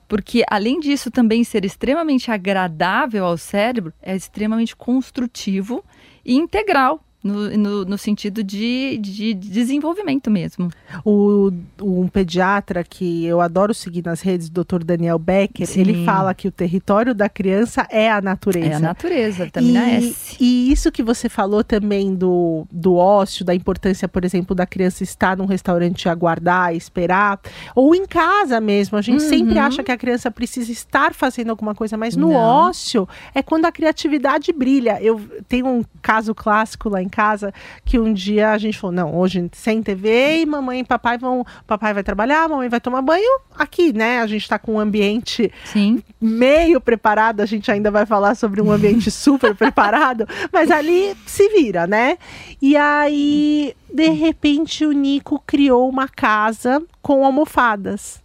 [0.08, 5.84] Porque além disso também ser extremamente agradável ao cérebro, é extremamente construtivo
[6.26, 10.69] e integral no, no, no, sentido de, de, desenvolvimento mesmo.
[11.03, 11.51] O,
[11.82, 14.84] um pediatra que eu adoro seguir nas redes, o Dr.
[14.86, 15.82] Daniel Becker, Sim.
[15.82, 18.67] ele fala que o território da criança é a natureza.
[18.67, 20.38] É a natureza, vitamina e, S.
[20.39, 25.03] E isso que você falou também do, do ócio, da importância, por exemplo, da criança
[25.03, 27.39] estar num restaurante e aguardar, esperar,
[27.75, 28.97] ou em casa mesmo.
[28.97, 29.29] A gente uhum.
[29.29, 32.36] sempre acha que a criança precisa estar fazendo alguma coisa, mas no Não.
[32.36, 35.01] ócio é quando a criatividade brilha.
[35.01, 37.52] Eu tenho um caso clássico lá em em casa
[37.84, 41.45] que um dia a gente falou: não, hoje sem TV e mamãe e papai vão.
[41.65, 44.19] Papai vai trabalhar, mamãe vai tomar banho aqui, né?
[44.19, 46.04] A gente está com um ambiente Sim.
[46.22, 51.50] meio preparado, a gente ainda vai falar sobre um ambiente super preparado, mas ali se
[51.50, 52.17] vira, né?
[52.62, 58.22] E aí, de repente, o Nico criou uma casa com almofadas.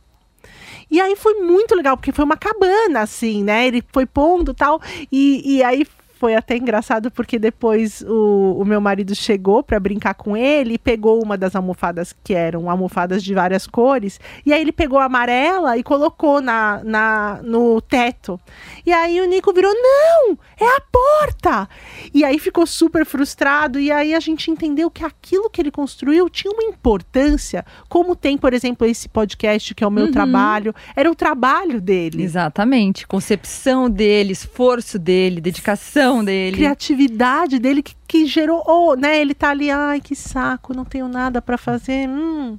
[0.90, 3.66] E aí foi muito legal, porque foi uma cabana, assim, né?
[3.66, 4.80] Ele foi pondo tal.
[5.10, 5.86] E, e aí
[6.24, 10.78] foi até engraçado porque depois o, o meu marido chegou para brincar com ele e
[10.78, 14.18] pegou uma das almofadas que eram almofadas de várias cores.
[14.46, 18.40] E aí ele pegou a amarela e colocou na, na, no teto.
[18.86, 21.68] E aí o Nico virou: Não, é a porta!
[22.14, 23.78] E aí ficou super frustrado.
[23.78, 28.38] E aí a gente entendeu que aquilo que ele construiu tinha uma importância, como tem,
[28.38, 30.10] por exemplo, esse podcast que é o meu uhum.
[30.10, 30.74] trabalho.
[30.96, 32.22] Era o trabalho dele.
[32.22, 33.06] Exatamente.
[33.06, 36.56] Concepção dele, esforço dele, dedicação dele.
[36.56, 39.18] Criatividade dele que, que gerou, oh, né?
[39.18, 42.08] Ele tá ali, ai, que saco, não tenho nada para fazer.
[42.08, 42.58] Hum,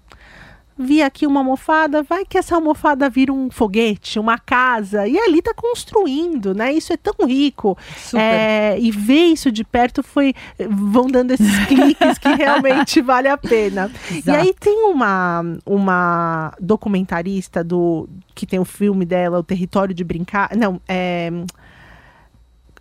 [0.77, 5.41] vi aqui uma almofada, vai que essa almofada vira um foguete, uma casa, e ali
[5.41, 6.73] tá construindo, né?
[6.73, 7.77] Isso é tão rico.
[8.13, 10.33] É, e ver isso de perto foi.
[10.69, 13.89] vão dando esses cliques que realmente vale a pena.
[14.11, 14.29] Exato.
[14.29, 20.03] E aí tem uma, uma documentarista do que tem o filme dela, O Território de
[20.03, 20.55] Brincar.
[20.57, 21.31] Não, é.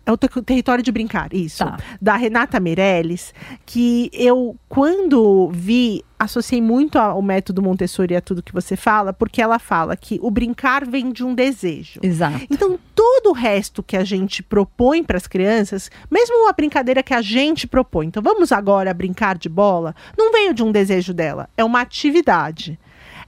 [0.05, 1.65] É o Território de Brincar, isso.
[1.65, 1.77] Tá.
[1.99, 3.33] Da Renata Meirelles,
[3.65, 9.11] que eu, quando vi, associei muito ao método Montessori e a tudo que você fala,
[9.11, 11.99] porque ela fala que o brincar vem de um desejo.
[12.03, 12.45] Exato.
[12.51, 17.13] Então, todo o resto que a gente propõe para as crianças, mesmo uma brincadeira que
[17.13, 21.49] a gente propõe, então vamos agora brincar de bola, não veio de um desejo dela,
[21.57, 22.77] é uma atividade.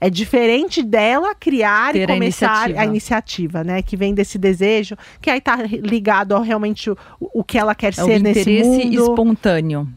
[0.00, 2.80] É diferente dela criar Ter e começar a iniciativa.
[2.80, 3.64] a iniciativa.
[3.64, 3.82] né?
[3.82, 7.88] Que vem desse desejo, que aí tá ligado ao realmente o, o que ela quer
[7.88, 8.70] é ser nesse mundo.
[8.70, 9.88] O interesse espontâneo.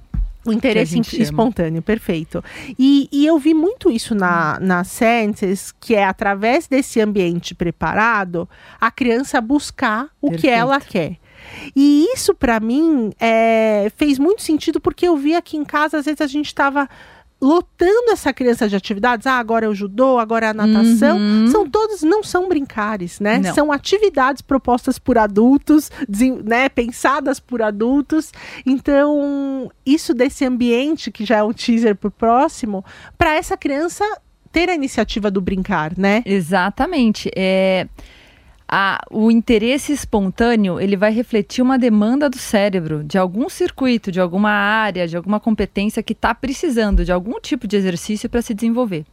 [0.44, 2.44] O interesse espontâneo, perfeito.
[2.78, 8.50] E, e, eu vi muito isso na, na Senses, que é através desse ambiente preparado,
[8.80, 10.42] a criança buscar o perfeito.
[10.42, 11.18] que ela quer.
[11.76, 16.06] E isso, para mim, é, fez muito sentido, porque eu vi aqui em casa, às
[16.06, 16.90] vezes a gente estava
[17.42, 19.26] lotando essa criança de atividades.
[19.26, 21.18] Ah, agora é o judô, agora é a natação.
[21.18, 21.48] Uhum.
[21.48, 23.40] São todos, não são brincares, né?
[23.40, 23.54] Não.
[23.54, 25.90] São atividades propostas por adultos,
[26.44, 26.70] né?
[26.70, 28.32] Pensadas por adultos.
[28.66, 32.86] Então, isso desse ambiente, que já é um teaser pro próximo,
[33.18, 34.06] para essa criança
[34.52, 36.22] ter a iniciativa do brincar, né?
[36.26, 37.32] Exatamente.
[37.36, 37.88] É
[38.74, 44.22] a, o interesse espontâneo ele vai refletir uma demanda do cérebro, de algum circuito, de
[44.22, 48.54] alguma área, de alguma competência que está precisando de algum tipo de exercício para se
[48.54, 49.06] desenvolver.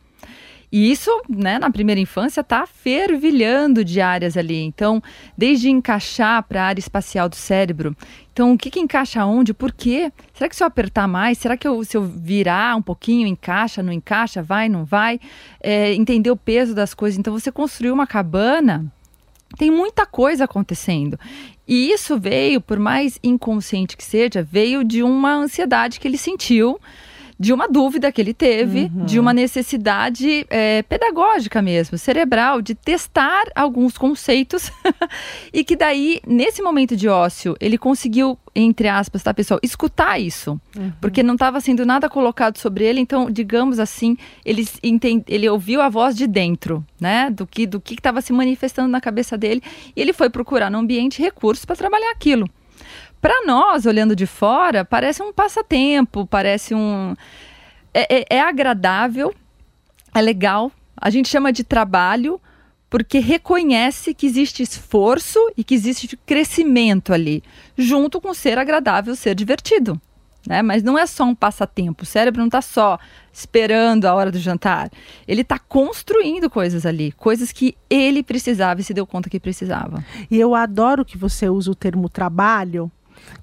[0.70, 4.62] E isso, né, na primeira infância, está fervilhando de áreas ali.
[4.62, 5.02] Então,
[5.36, 7.96] desde encaixar para a área espacial do cérebro.
[8.32, 9.54] Então, o que, que encaixa onde?
[9.54, 10.12] Por quê?
[10.34, 11.38] Será que se eu apertar mais?
[11.38, 15.18] Será que eu, se eu virar um pouquinho, encaixa, não encaixa, vai, não vai?
[15.58, 17.18] É, entender o peso das coisas.
[17.18, 18.92] Então, você construiu uma cabana
[19.56, 21.18] tem muita coisa acontecendo.
[21.66, 26.80] E isso veio, por mais inconsciente que seja, veio de uma ansiedade que ele sentiu
[27.38, 29.04] de uma dúvida que ele teve, uhum.
[29.04, 34.72] de uma necessidade é, pedagógica mesmo, cerebral, de testar alguns conceitos
[35.52, 40.60] e que daí, nesse momento de ócio, ele conseguiu, entre aspas, tá, pessoal, escutar isso,
[40.76, 40.92] uhum.
[41.00, 45.80] porque não estava sendo nada colocado sobre ele, então, digamos assim, ele, entende, ele ouviu
[45.80, 49.62] a voz de dentro, né, do que do que estava se manifestando na cabeça dele,
[49.94, 52.48] e ele foi procurar no ambiente recursos para trabalhar aquilo.
[53.20, 57.14] Para nós, olhando de fora, parece um passatempo, parece um.
[57.92, 59.34] É, é, é agradável,
[60.14, 60.70] é legal.
[60.96, 62.40] A gente chama de trabalho
[62.90, 67.42] porque reconhece que existe esforço e que existe crescimento ali,
[67.76, 70.00] junto com ser agradável, ser divertido.
[70.46, 70.62] Né?
[70.62, 72.04] Mas não é só um passatempo.
[72.04, 72.98] O cérebro não está só
[73.30, 74.90] esperando a hora do jantar.
[75.26, 80.02] Ele está construindo coisas ali, coisas que ele precisava e se deu conta que precisava.
[80.30, 82.90] E eu adoro que você usa o termo trabalho,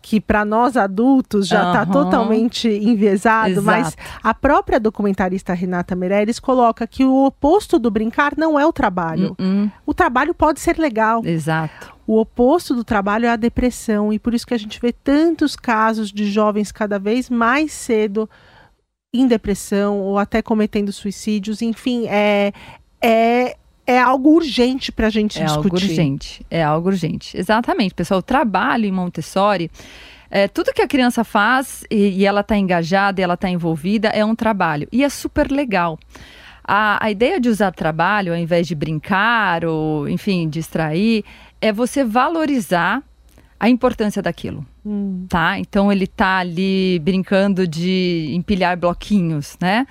[0.02, 1.92] que para nós adultos já está Aham.
[1.92, 3.66] totalmente enviesado, Exato.
[3.66, 8.74] mas a própria documentarista Renata Meirelles coloca que o oposto do brincar não é o
[8.74, 9.36] trabalho.
[9.40, 11.22] Hum, O trabalho pode ser legal.
[11.26, 11.94] exato.
[12.08, 15.56] O oposto do trabalho é a depressão e por isso que a gente vê tantos
[15.56, 18.30] casos de jovens cada vez mais cedo
[19.14, 21.62] em depressão ou até cometendo suicídios.
[21.64, 22.54] Enfim, é
[23.02, 23.56] é
[23.88, 25.66] é algo urgente para a gente É discutir.
[25.66, 26.46] algo urgente.
[26.50, 27.38] É algo urgente.
[27.38, 28.20] Exatamente, pessoal.
[28.20, 29.70] O trabalho em Montessori,
[30.30, 34.10] é, tudo que a criança faz e, e ela está engajada, e ela está envolvida,
[34.10, 34.88] é um trabalho.
[34.92, 36.00] E é super legal.
[36.64, 41.24] A, a ideia de usar trabalho, ao invés de brincar ou, enfim, distrair,
[41.62, 43.04] é você valorizar
[43.60, 45.58] a importância daquilo Hum, tá?
[45.58, 49.88] Então ele tá ali brincando de empilhar bloquinhos, né?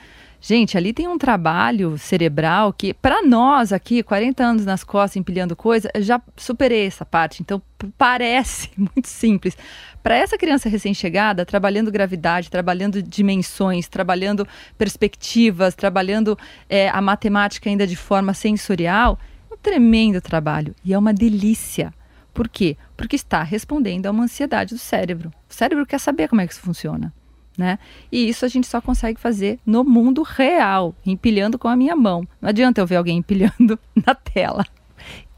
[0.46, 5.56] Gente, ali tem um trabalho cerebral que, para nós aqui, 40 anos nas costas empilhando
[5.56, 7.40] coisa, eu já superei essa parte.
[7.40, 7.62] Então,
[7.96, 9.56] parece muito simples.
[10.02, 17.86] Para essa criança recém-chegada, trabalhando gravidade, trabalhando dimensões, trabalhando perspectivas, trabalhando é, a matemática ainda
[17.86, 19.18] de forma sensorial,
[19.50, 20.74] é um tremendo trabalho.
[20.84, 21.90] E é uma delícia.
[22.34, 22.76] Por quê?
[22.98, 25.32] Porque está respondendo a uma ansiedade do cérebro.
[25.48, 27.14] O cérebro quer saber como é que isso funciona.
[27.56, 27.78] Né?
[28.10, 32.26] E isso a gente só consegue fazer no mundo real, empilhando com a minha mão.
[32.42, 34.64] Não adianta eu ver alguém empilhando na tela.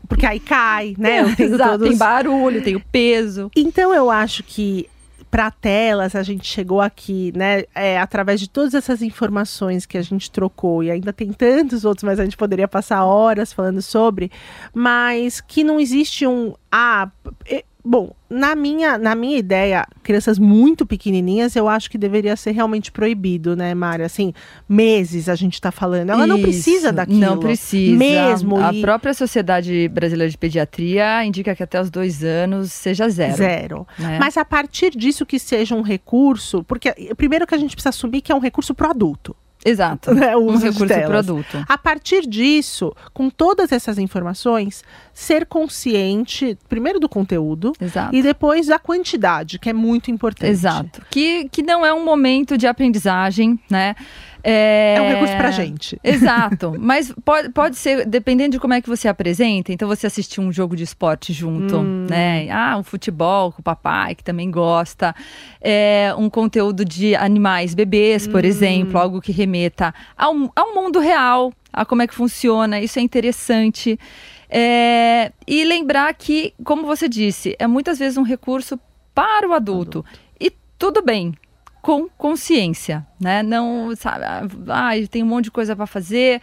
[0.09, 1.21] porque aí cai, né?
[1.23, 3.51] Eu tenho Exato, todos- Tem barulho, tem o peso.
[3.55, 4.89] Então eu acho que
[5.31, 7.65] para telas a gente chegou aqui, né?
[7.75, 12.05] é, através de todas essas informações que a gente trocou e ainda tem tantos outros,
[12.05, 14.31] mas a gente poderia passar horas falando sobre,
[14.73, 17.11] mas que não existe um ah,
[17.87, 22.91] bom, na minha na minha ideia, crianças muito pequenininhas, eu acho que deveria ser realmente
[22.91, 24.05] proibido, né, Mária?
[24.05, 24.33] Assim,
[24.69, 26.11] meses a gente tá falando.
[26.11, 27.21] Ela não precisa Isso, daquilo.
[27.21, 27.97] Não precisa.
[27.97, 33.09] Mesmo A e- própria Sociedade Brasileira de Pediatria indica que até os dois anos seja
[33.09, 33.37] zero.
[33.37, 33.87] Zero.
[33.99, 34.19] né?
[34.19, 38.21] Mas a partir disso que seja um recurso, porque primeiro que a gente precisa assumir
[38.21, 40.15] que é um recurso pro adulto, Exato.
[40.15, 40.37] né?
[40.37, 41.65] O Um uso recurso adulto.
[41.69, 48.15] A partir disso, com todas essas informações, ser consciente, primeiro do conteúdo Exato.
[48.15, 50.51] e depois da quantidade, que é muito importante.
[50.51, 51.03] Exato.
[51.11, 53.95] Que, que não é um momento de aprendizagem, né?
[54.49, 55.99] É, É um recurso pra gente.
[56.05, 56.77] Exato.
[56.79, 60.53] Mas pode, pode ser, dependendo de como é que você apresenta, então você assistir um
[60.53, 62.07] jogo de esporte junto, Hum.
[62.09, 62.49] né?
[62.51, 65.13] Ah, um futebol com o papai, que também gosta.
[65.61, 68.31] É, um conteúdo de animais, bebês, Hum.
[68.31, 72.81] por exemplo, algo que remeta ao, ao mundo real, a como é que funciona.
[72.81, 73.99] Isso é interessante.
[74.49, 78.79] É, e lembrar que, como você disse, é muitas vezes um recurso
[79.13, 80.05] para o adulto.
[80.39, 81.35] E tudo bem,
[81.87, 83.45] com consciência, né?
[83.45, 84.25] Não, sabe,
[84.67, 86.43] ah, tem um monte de coisa para fazer,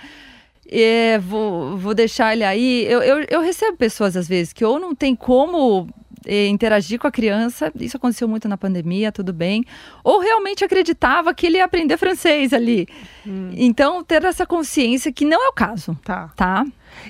[1.22, 2.86] vou, vou deixar ele aí.
[2.88, 5.90] Eu, eu, eu recebo pessoas, às vezes, que ou não tem como
[6.28, 9.64] interagir com a criança, isso aconteceu muito na pandemia, tudo bem,
[10.04, 12.88] ou realmente acreditava que ele ia aprender francês ali.
[13.56, 16.30] Então, ter essa consciência que não é o caso, Tá.
[16.36, 16.66] tá?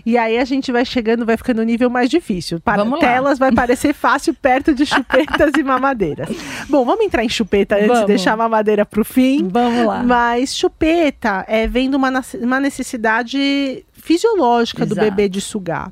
[0.05, 2.57] E aí a gente vai chegando, vai ficando no nível mais difícil.
[2.61, 3.05] Para Vamos lá.
[3.05, 6.29] telas vai parecer fácil perto de chupetas e mamadeiras.
[6.69, 8.07] Bom, vamos entrar em chupeta antes de Vamos.
[8.07, 9.45] deixar a mamadeira pro fim.
[9.49, 10.01] Vamos lá.
[10.01, 12.09] Mas chupeta é vem de uma,
[12.41, 15.09] uma necessidade fisiológica do Exato.
[15.09, 15.91] bebê de sugar.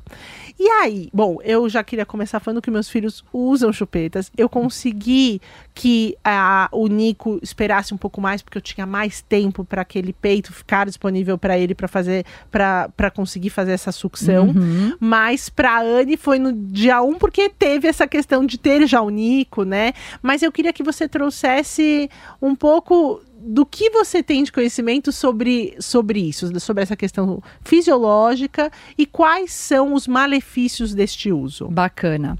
[0.64, 4.30] E aí, bom, eu já queria começar falando que meus filhos usam chupetas.
[4.38, 5.42] Eu consegui
[5.74, 10.12] que a, o Nico esperasse um pouco mais, porque eu tinha mais tempo para aquele
[10.12, 14.50] peito ficar disponível para ele para fazer, para conseguir fazer essa sucção.
[14.50, 14.96] Uhum.
[15.00, 19.10] Mas para Anne foi no dia 1, porque teve essa questão de ter já o
[19.10, 19.92] Nico, né?
[20.22, 22.08] Mas eu queria que você trouxesse
[22.40, 28.70] um pouco do que você tem de conhecimento sobre, sobre isso, sobre essa questão fisiológica
[28.96, 31.68] e quais são os malefícios deste uso.
[31.68, 32.38] Bacana.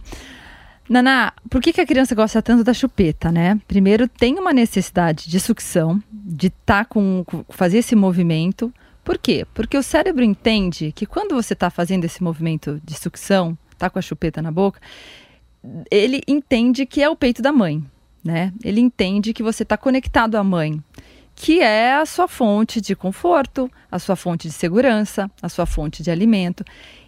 [0.88, 3.58] Naná, por que, que a criança gosta tanto da chupeta, né?
[3.66, 8.72] Primeiro, tem uma necessidade de sucção, de tá com, fazer esse movimento.
[9.02, 9.46] Por quê?
[9.54, 13.98] Porque o cérebro entende que quando você está fazendo esse movimento de sucção, tá com
[13.98, 14.80] a chupeta na boca,
[15.90, 17.82] ele entende que é o peito da mãe,
[18.22, 18.52] né?
[18.62, 20.82] Ele entende que você está conectado à mãe,
[21.34, 26.02] que é a sua fonte de conforto, a sua fonte de segurança, a sua fonte
[26.02, 26.64] de alimento.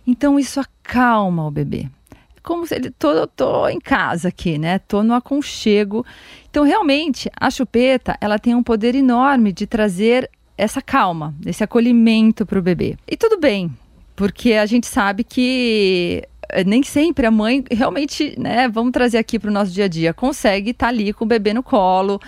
[0.06, 1.88] Então isso acalma o bebê.
[2.37, 4.78] É como se ele tô, tô em casa aqui, né?
[4.78, 6.04] Tô no aconchego.
[6.50, 12.46] Então realmente a chupeta, ela tem um poder enorme de trazer essa calma, esse acolhimento
[12.46, 12.96] para o bebê.
[13.09, 13.70] E tudo bem,
[14.14, 19.38] porque a gente sabe que eh, nem sempre a mãe realmente, né, vamos trazer aqui
[19.38, 22.20] para o nosso dia a dia, consegue estar ali com o bebê no colo,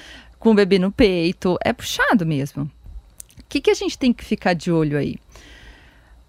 [0.47, 1.59] com o bebê no peito.
[1.65, 2.63] É puxado mesmo.
[2.63, 5.17] O que, que a gente tem que ficar de olho aí?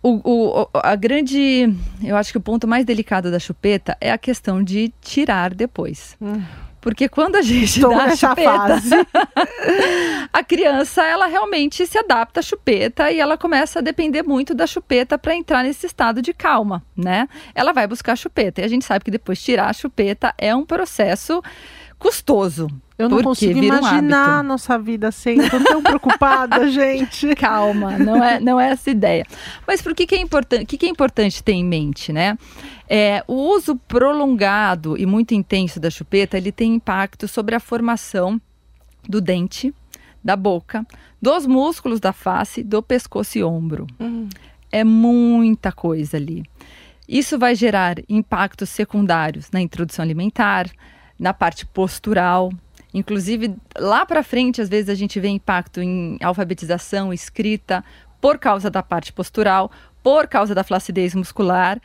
[0.01, 0.21] O,
[0.63, 1.71] o- a grande,
[2.03, 6.17] eu acho que o ponto mais delicado da chupeta é a questão de tirar depois.
[6.19, 6.41] Hum.
[6.81, 8.81] Porque quando a gente Tô dá a chupeta,
[10.33, 14.65] a criança ela realmente se adapta à chupeta e ela começa a depender muito da
[14.65, 17.27] chupeta para entrar nesse estado de calma, né?
[17.53, 20.55] Ela vai buscar a chupeta e a gente sabe que depois tirar a chupeta é
[20.55, 21.41] um processo
[21.97, 22.67] custoso.
[22.97, 24.47] Eu não consigo vira um imaginar hábito.
[24.47, 25.37] nossa vida sem.
[25.49, 27.35] Tô tão preocupada, gente.
[27.35, 29.25] Calma, não é, não é essa ideia.
[29.67, 30.63] Mas por que, que é importante?
[30.63, 32.37] O que, que é importante ter em mente, né?
[32.89, 38.41] É, o uso prolongado e muito intenso da chupeta, ele tem impacto sobre a formação
[39.07, 39.73] do dente,
[40.23, 40.85] da boca,
[41.21, 43.85] dos músculos da face, do pescoço e ombro.
[44.71, 46.43] É muita coisa ali.
[47.07, 50.67] Isso vai gerar impactos secundários na introdução alimentar,
[51.19, 52.51] na parte postural.
[52.93, 57.83] Inclusive, lá para frente, às vezes a gente vê impacto em alfabetização, escrita,
[58.19, 61.79] por causa da parte postural, por causa da flacidez muscular,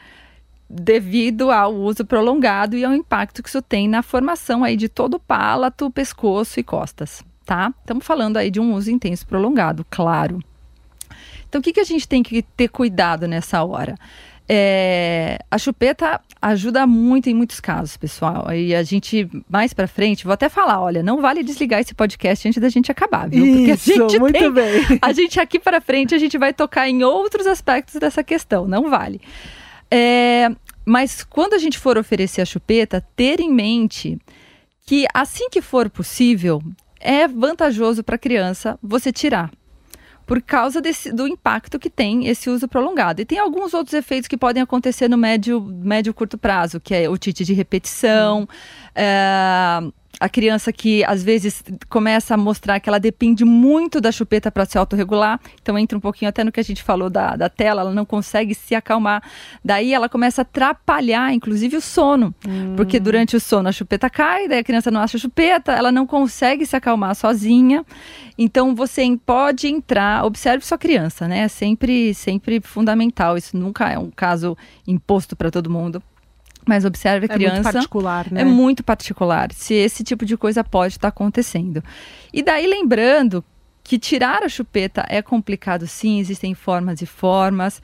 [0.69, 5.15] devido ao uso prolongado e ao impacto que isso tem na formação aí de todo
[5.15, 7.75] o palato, pescoço e costas, tá?
[7.81, 10.41] Estamos falando aí de um uso intenso prolongado, claro.
[11.47, 13.95] Então, o que, que a gente tem que ter cuidado nessa hora?
[14.49, 18.53] É, a chupeta ajuda muito em muitos casos, pessoal.
[18.53, 22.49] E a gente, mais pra frente, vou até falar: olha, não vale desligar esse podcast
[22.49, 23.47] antes da gente acabar, viu?
[23.47, 24.83] Porque Isso, a gente muito tem, bem.
[25.01, 28.91] A gente aqui para frente, a gente vai tocar em outros aspectos dessa questão, não
[28.91, 29.21] vale.
[29.91, 30.51] É,
[30.85, 34.19] mas quando a gente for oferecer a chupeta, ter em mente
[34.85, 36.61] que assim que for possível,
[36.99, 39.51] é vantajoso para a criança você tirar
[40.27, 43.21] por causa desse, do impacto que tem esse uso prolongado.
[43.21, 47.09] E tem alguns outros efeitos que podem acontecer no médio, médio curto prazo, que é
[47.09, 48.49] otite de repetição,
[48.95, 49.81] é,
[50.23, 54.65] a criança que às vezes começa a mostrar que ela depende muito da chupeta para
[54.65, 55.41] se autorregular.
[55.61, 58.05] Então entra um pouquinho até no que a gente falou da, da tela, ela não
[58.05, 59.21] consegue se acalmar.
[59.65, 62.33] Daí ela começa a atrapalhar, inclusive, o sono.
[62.77, 66.07] Porque durante o sono a chupeta cai, daí a criança não acha chupeta, ela não
[66.07, 67.85] consegue se acalmar sozinha.
[68.39, 71.41] Então você pode entrar, observe sua criança, né?
[71.41, 73.37] É sempre, sempre fundamental.
[73.37, 74.57] Isso nunca é um caso
[74.87, 76.01] imposto para todo mundo.
[76.67, 77.73] Mas observe a É muito criança.
[77.73, 78.43] particular, né?
[78.43, 81.83] É muito particular se esse tipo de coisa pode estar acontecendo.
[82.33, 83.45] E daí lembrando
[83.83, 87.83] que tirar a chupeta é complicado sim, existem formas e formas.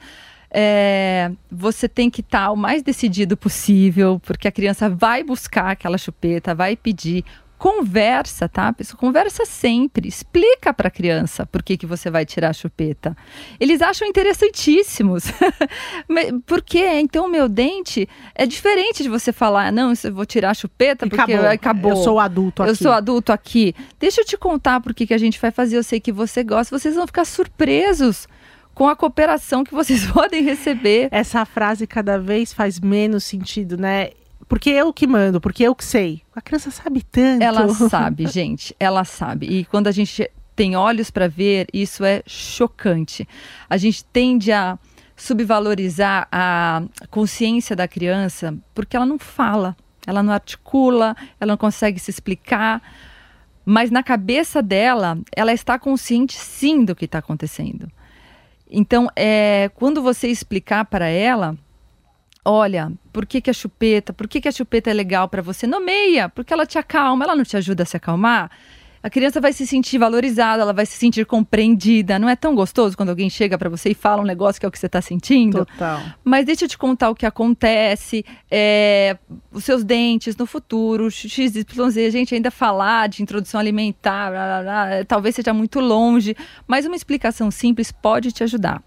[0.51, 5.97] É, você tem que estar o mais decidido possível, porque a criança vai buscar aquela
[5.97, 7.23] chupeta, vai pedir.
[7.59, 8.71] Conversa, tá?
[8.71, 10.07] Pessoal, conversa sempre.
[10.07, 13.15] Explica para a criança por que, que você vai tirar a chupeta.
[13.59, 15.25] Eles acham interessantíssimos.
[16.47, 16.85] Por quê?
[17.01, 21.05] Então, o meu dente é diferente de você falar, não, eu vou tirar a chupeta
[21.05, 21.51] porque Acabou.
[21.51, 21.91] acabou.
[21.91, 22.71] Eu sou adulto aqui.
[22.71, 23.75] Eu sou adulto aqui.
[23.99, 25.75] Deixa eu te contar por que que a gente vai fazer.
[25.75, 26.79] Eu sei que você gosta.
[26.79, 28.25] Vocês vão ficar surpresos
[28.73, 31.09] com a cooperação que vocês podem receber.
[31.11, 34.11] Essa frase cada vez faz menos sentido, né?
[34.49, 36.23] Porque eu que mando, porque eu que sei.
[36.35, 37.43] A criança sabe tanto.
[37.43, 38.75] Ela sabe, gente.
[38.79, 39.45] Ela sabe.
[39.45, 43.27] E quando a gente tem olhos para ver, isso é chocante.
[43.69, 44.79] A gente tende a
[45.15, 46.81] subvalorizar a
[47.11, 49.77] consciência da criança porque ela não fala,
[50.07, 52.81] ela não articula, ela não consegue se explicar.
[53.63, 57.87] Mas na cabeça dela, ela está consciente sim do que está acontecendo.
[58.67, 61.55] Então, é, quando você explicar para ela,
[62.43, 65.67] olha, por que, que a chupeta, por que, que a chupeta é legal para você?
[65.67, 68.49] Nomeia, porque ela te acalma, ela não te ajuda a se acalmar.
[69.01, 72.19] A criança vai se sentir valorizada, ela vai se sentir compreendida.
[72.19, 74.69] Não é tão gostoso quando alguém chega para você e fala um negócio que é
[74.69, 75.65] o que você está sentindo?
[75.65, 76.01] Total.
[76.23, 79.17] Mas deixa eu te contar o que acontece, é,
[79.51, 81.65] os seus dentes no futuro, XYZ,
[82.05, 86.35] a gente ainda falar de introdução alimentar, blá, blá, blá, talvez seja muito longe,
[86.67, 88.81] mas uma explicação simples pode te ajudar.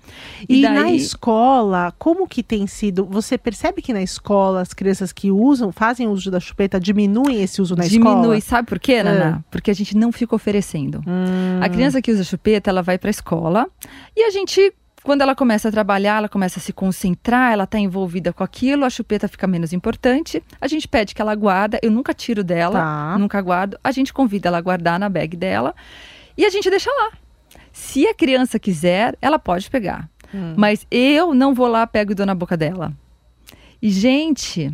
[0.49, 3.05] E, daí- na escola, como que tem sido?
[3.07, 7.63] Você percebe que na escola as crianças que usam, fazem uso da chupeta, diminuem esse
[7.63, 8.41] uso na Diminui, escola?
[8.41, 9.43] sabe por quê, Naná?
[9.51, 11.01] Porque a gente não fica oferecendo.
[11.07, 13.67] Hum, A criança que usa chupeta, ela vai para a escola
[14.17, 14.73] e a gente,
[15.03, 18.85] quando ela começa a trabalhar, ela começa a se concentrar, ela está envolvida com aquilo,
[18.85, 20.43] a chupeta fica menos importante.
[20.61, 23.19] A gente pede que ela guarda, eu nunca tiro dela, Tá.
[23.19, 23.79] nunca guardo.
[23.83, 25.75] A gente convida ela a guardar na bag dela
[26.37, 27.13] e a gente deixa lá.
[27.73, 30.09] Se a criança quiser, ela pode pegar.
[30.35, 30.55] Hum.
[30.57, 32.93] Mas eu não vou lá, pego e dou na boca dela.
[33.81, 34.71] E, gente,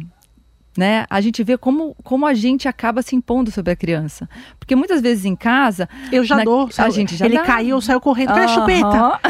[0.78, 1.04] né?
[1.10, 4.28] A gente vê como, como a gente acaba se impondo sobre a criança.
[4.60, 5.88] Porque muitas vezes em casa.
[6.12, 6.66] Eu já na- dou.
[6.68, 7.42] a saiu- gente já Ele dá.
[7.42, 8.28] caiu, saiu correndo.
[8.28, 9.20] Cadê a chupeta?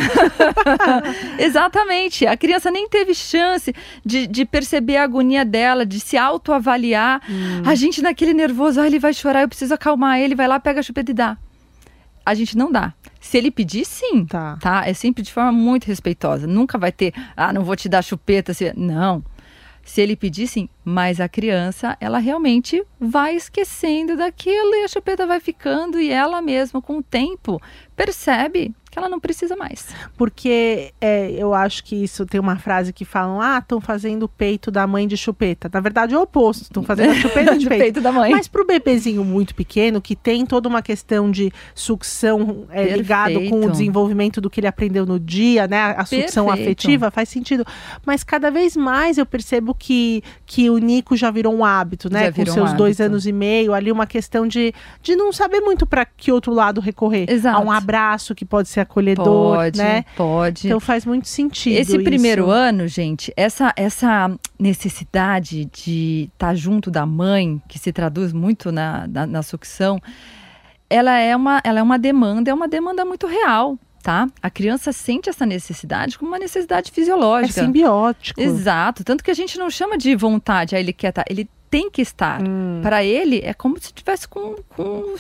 [1.38, 2.26] Exatamente.
[2.26, 3.74] A criança nem teve chance
[4.05, 7.22] de, de perceber a agonia dela, de se autoavaliar.
[7.28, 7.62] Hum.
[7.64, 10.80] A gente naquele nervoso, ah, ele vai chorar, eu preciso acalmar ele, vai lá, pega
[10.80, 11.38] a chupeta e dá.
[12.26, 12.92] A gente não dá.
[13.20, 14.26] Se ele pedir, sim.
[14.26, 14.59] Tá.
[14.61, 14.86] Tá?
[14.86, 16.46] É sempre de forma muito respeitosa.
[16.46, 18.53] Nunca vai ter, ah, não vou te dar chupeta.
[18.53, 19.24] se- Não.
[19.89, 25.26] Se ele pedir sim, mas a criança, ela realmente vai esquecendo daquilo e a chupeta
[25.26, 27.59] vai ficando e ela mesma, com o tempo,
[27.97, 29.86] percebe que ela não precisa mais.
[30.16, 34.28] Porque é, eu acho que isso tem uma frase que falam: ah, estão fazendo o
[34.28, 35.70] peito da mãe de chupeta.
[35.72, 37.82] Na verdade, é o oposto, estão fazendo a chupeta de, de peito.
[37.82, 38.01] peito.
[38.01, 38.30] da mãe.
[38.30, 43.49] Mas para o bebezinho muito pequeno, que tem toda uma questão de sucção é, ligado
[43.49, 45.95] com o desenvolvimento do que ele aprendeu no dia, né?
[45.97, 46.68] A sucção Perfeito.
[46.68, 47.64] afetiva faz sentido.
[48.05, 52.32] Mas cada vez mais eu percebo que, que o Nico já virou um hábito, né?
[52.32, 54.72] Com seus um dois anos e meio, ali uma questão de,
[55.03, 57.26] de não saber muito para que outro lado recorrer.
[57.28, 57.59] Exato.
[57.59, 60.05] A um abraço que pode ser acolhedor, pode, né?
[60.16, 60.66] Pode.
[60.66, 61.76] Então faz muito sentido.
[61.76, 62.05] Esse isso.
[62.05, 68.33] primeiro ano, gente, essa, essa necessidade de estar tá junto da mãe, que se traduz
[68.33, 70.01] muito na, na, na sucção,
[70.91, 73.79] ela é, uma, ela é uma demanda, é uma demanda muito real.
[74.03, 74.29] Tá?
[74.41, 77.61] A criança sente essa necessidade como uma necessidade fisiológica.
[77.61, 78.41] É simbiótico.
[78.41, 79.03] Exato.
[79.05, 81.24] Tanto que a gente não chama de vontade, aí ele quer estar.
[81.24, 82.41] Tá, ele tem que estar.
[82.41, 82.81] Hum.
[82.83, 85.14] Para ele, é como se estivesse com, com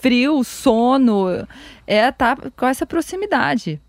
[0.00, 1.46] frio, sono,
[1.86, 3.80] é tá com essa proximidade.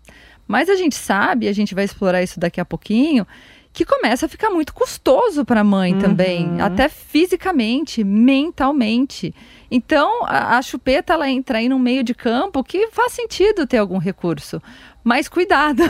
[0.46, 3.26] Mas a gente sabe, a gente vai explorar isso daqui a pouquinho,
[3.72, 6.00] que começa a ficar muito custoso para a mãe uhum.
[6.00, 9.32] também, até fisicamente, mentalmente.
[9.70, 13.78] Então, a, a, chupeta ela entra aí no meio de campo que faz sentido ter
[13.78, 14.60] algum recurso.
[15.02, 15.82] Mas cuidado.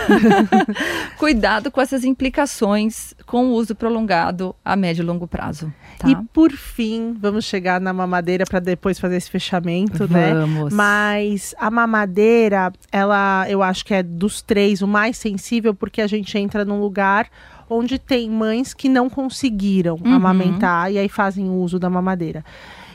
[1.18, 5.72] cuidado com essas implicações com o uso prolongado a médio e longo prazo.
[5.98, 6.08] Tá?
[6.08, 10.72] E por fim, vamos chegar na mamadeira para depois fazer esse fechamento, vamos.
[10.72, 10.76] né?
[10.76, 16.06] Mas a mamadeira, ela, eu acho que é dos três o mais sensível porque a
[16.06, 17.28] gente entra num lugar
[17.68, 20.14] onde tem mães que não conseguiram uhum.
[20.14, 22.44] amamentar e aí fazem uso da mamadeira.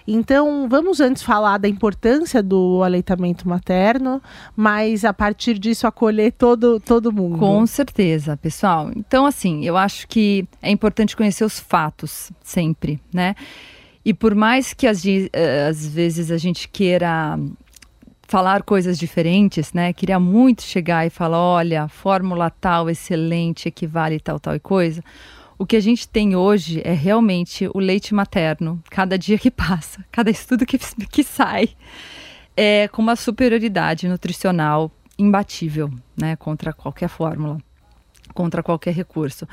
[0.08, 4.22] Então, vamos antes falar da importância do aleitamento materno,
[4.56, 7.40] mas a partir disso acolher todo, todo mundo.
[7.40, 8.92] Com certeza, pessoal.
[8.96, 13.36] Então, assim, eu acho que é importante conhecer os fatos sempre, né?
[14.04, 17.40] E por mais que às, eh, às vezes a gente queira
[18.28, 19.94] falar coisas diferentes, né?
[19.94, 25.04] Queria muito chegar e falar, olha, fórmula tal, excelente, equivale tal, tal e coisa.
[25.58, 30.04] O que a gente tem hoje é realmente o leite materno, cada dia que passa,
[30.12, 31.70] cada estudo que, que sai,
[32.58, 37.58] é com uma superioridade nutricional imbatível, né, contra qualquer fórmula,
[38.34, 39.48] contra qualquer recurso.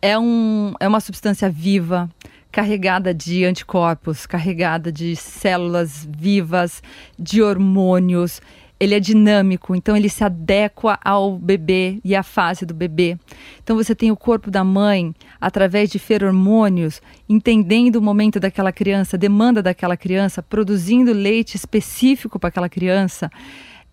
[0.00, 2.10] É, um, é uma substância viva,
[2.50, 6.82] carregada de anticorpos, carregada de células vivas,
[7.18, 8.40] de hormônios
[8.82, 13.16] ele é dinâmico, então ele se adequa ao bebê e à fase do bebê.
[13.62, 19.16] Então você tem o corpo da mãe através de feromônios, entendendo o momento daquela criança,
[19.16, 23.30] demanda daquela criança, produzindo leite específico para aquela criança.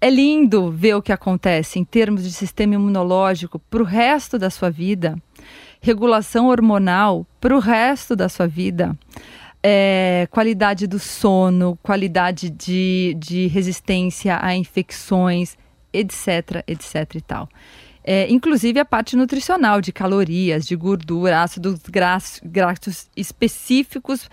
[0.01, 4.49] É lindo ver o que acontece em termos de sistema imunológico para o resto da
[4.49, 5.15] sua vida,
[5.79, 8.97] regulação hormonal para o resto da sua vida
[9.63, 15.57] é, qualidade do sono, qualidade de, de resistência a infecções,
[15.93, 17.49] etc, etc e tal.
[18.03, 21.79] É, inclusive a parte nutricional, de calorias, de gordura, ácidos
[22.41, 24.29] graxos específicos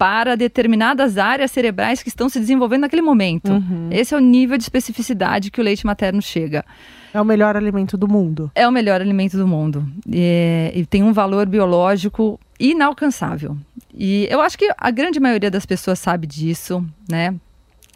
[0.00, 3.52] para determinadas áreas cerebrais que estão se desenvolvendo naquele momento.
[3.52, 3.88] Uhum.
[3.90, 6.64] Esse é o nível de especificidade que o leite materno chega.
[7.12, 8.50] É o melhor alimento do mundo.
[8.54, 9.86] É o melhor alimento do mundo.
[10.10, 13.56] É, e tem um valor biológico inalcançável.
[13.92, 17.34] E eu acho que a grande maioria das pessoas sabe disso, né?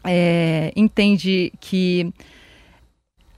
[0.03, 2.13] É, entende que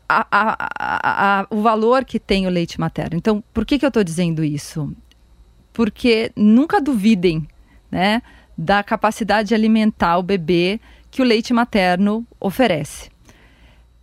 [0.09, 3.17] a, a, a, o valor que tem o leite materno.
[3.17, 4.93] Então, por que, que eu estou dizendo isso?
[5.73, 7.47] Porque nunca duvidem,
[7.91, 8.23] né?
[8.57, 13.11] Da capacidade de alimentar o bebê que o leite materno oferece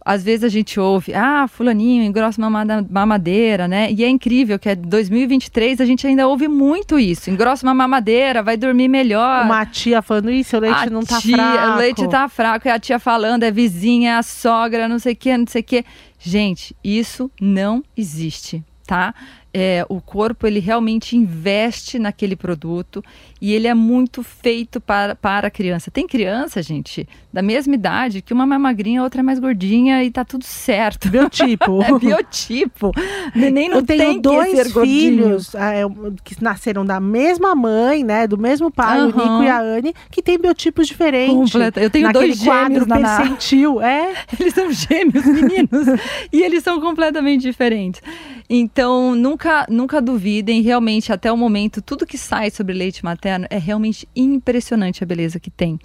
[0.06, 3.92] às vezes a gente ouve, ah, fulaninho engrossa mamada, mamadeira, né?
[3.92, 7.30] E é incrível que é 2023 a gente ainda ouve muito isso.
[7.30, 9.46] Engrossa uma mamadeira, vai dormir melhor.
[9.46, 11.74] Uma tia falando isso, o leite a não tá tia, fraco.
[11.74, 15.14] O leite tá fraco, e a tia falando, é vizinha, é a sogra, não sei
[15.14, 15.86] o que, não sei o que.
[16.20, 19.14] Gente, isso não existe, tá?
[19.54, 23.04] É, o corpo ele realmente investe naquele produto
[23.40, 25.92] e ele é muito feito para, para a criança.
[25.92, 30.04] Tem criança, gente, da mesma idade, que uma é mais magrinha, outra é mais gordinha
[30.04, 31.10] e tá tudo certo.
[31.10, 31.84] Biotipo.
[31.84, 32.92] é biotipo.
[33.36, 35.84] Nem não Eu tenho tem dois filhos é,
[36.24, 38.26] que nasceram da mesma mãe, né?
[38.26, 39.10] Do mesmo pai, uhum.
[39.10, 41.52] o Nico e a Anne, que tem biotipos diferentes.
[41.52, 41.80] Completa.
[41.80, 44.14] Eu tenho dois gêmeos na percentil, é.
[44.40, 45.88] Eles são gêmeos, meninos.
[46.32, 48.02] e eles são completamente diferentes.
[48.50, 53.58] Então, nunca, nunca duvidem, realmente, até o momento, tudo que sai sobre leite materno é
[53.58, 55.80] realmente impressionante a beleza que tem,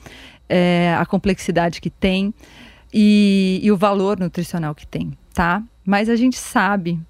[0.48, 2.32] é, a complexidade que tem
[2.92, 5.62] e, e o valor nutricional que tem, tá?
[5.84, 7.00] Mas a gente sabe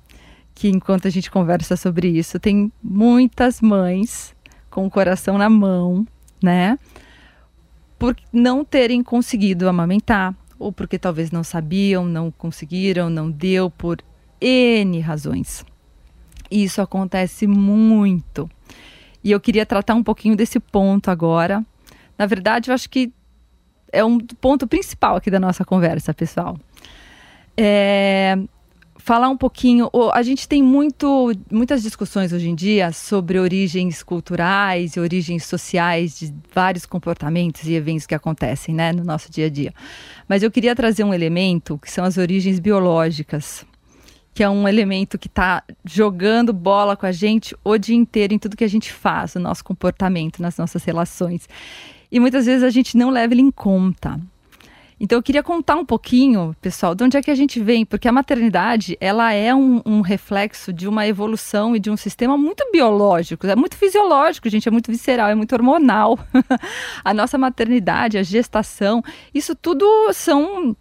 [0.54, 4.34] que enquanto a gente conversa sobre isso, tem muitas mães
[4.70, 6.06] com o coração na mão,
[6.42, 6.78] né?
[7.98, 13.98] Por não terem conseguido amamentar, ou porque talvez não sabiam, não conseguiram, não deu por
[14.40, 15.64] N razões.
[16.50, 18.48] Isso acontece muito.
[19.22, 21.64] E eu queria tratar um pouquinho desse ponto agora.
[22.16, 23.12] Na verdade, eu acho que
[23.92, 26.58] é um ponto principal aqui da nossa conversa, pessoal.
[27.56, 28.38] É,
[29.08, 29.90] falar um pouquinho.
[30.12, 36.18] A gente tem muito, muitas discussões hoje em dia sobre origens culturais e origens sociais
[36.18, 39.72] de vários comportamentos e eventos que acontecem né, no nosso dia a dia.
[40.28, 43.64] Mas eu queria trazer um elemento que são as origens biológicas,
[44.38, 48.38] que é um elemento que está jogando bola com a gente o dia inteiro em
[48.38, 51.48] tudo que a gente faz, no nosso comportamento, nas nossas relações.
[52.08, 54.16] E muitas vezes a gente não leva ele em conta.
[55.00, 58.06] Então eu queria contar um pouquinho, pessoal, de onde é que a gente vem, porque
[58.06, 62.64] a maternidade ela é um, um, reflexo de uma evolução e de um sistema muito
[62.70, 66.16] biológico, é muito fisiológico, gente, é muito visceral, é muito hormonal.
[67.04, 69.02] a nossa maternidade, a gestação,
[69.34, 70.76] isso tudo são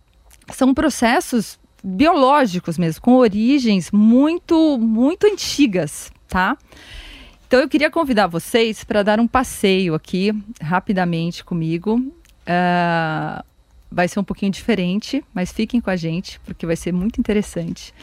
[0.53, 6.57] são processos biológicos mesmo, com origens muito muito antigas, tá?
[7.47, 11.95] Então eu queria convidar vocês para dar um passeio aqui rapidamente comigo.
[11.95, 13.43] Uh,
[13.89, 17.93] vai ser um pouquinho diferente, mas fiquem com a gente, porque vai ser muito interessante.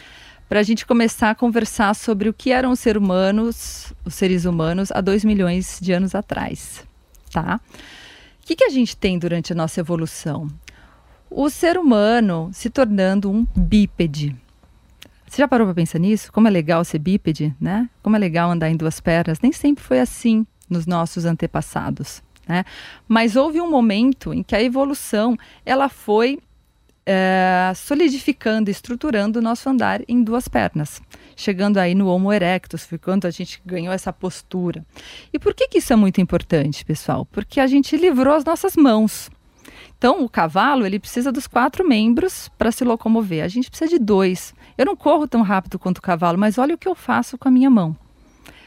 [0.49, 4.45] Para a gente começar a conversar sobre o que eram os seres humanos, os seres
[4.45, 6.83] humanos há dois milhões de anos atrás,
[7.31, 7.61] tá?
[8.43, 10.49] O que, que a gente tem durante a nossa evolução?
[11.37, 14.37] O ser humano se tornando um bípede.
[15.27, 16.33] Você já parou para pensar nisso?
[16.33, 17.91] Como é legal ser bípede, né?
[18.05, 19.41] Como é legal andar em duas pernas?
[19.41, 22.23] Nem sempre foi assim nos nossos antepassados.
[22.47, 22.65] Né?
[23.09, 26.39] Mas houve um momento em que a evolução ela foi
[27.05, 31.03] é, solidificando, estruturando o nosso andar em duas pernas,
[31.35, 34.87] chegando aí no Homo erectus, foi quando a gente ganhou essa postura.
[35.33, 37.27] E por que, que isso é muito importante, pessoal?
[37.27, 39.33] Porque a gente livrou as nossas mãos.
[40.05, 43.43] Então, o cavalo ele precisa dos quatro membros para se locomover.
[43.43, 44.55] A gente precisa de dois.
[44.77, 47.49] Eu não corro tão rápido quanto o cavalo, mas olha o que eu faço com
[47.49, 47.97] a minha mão.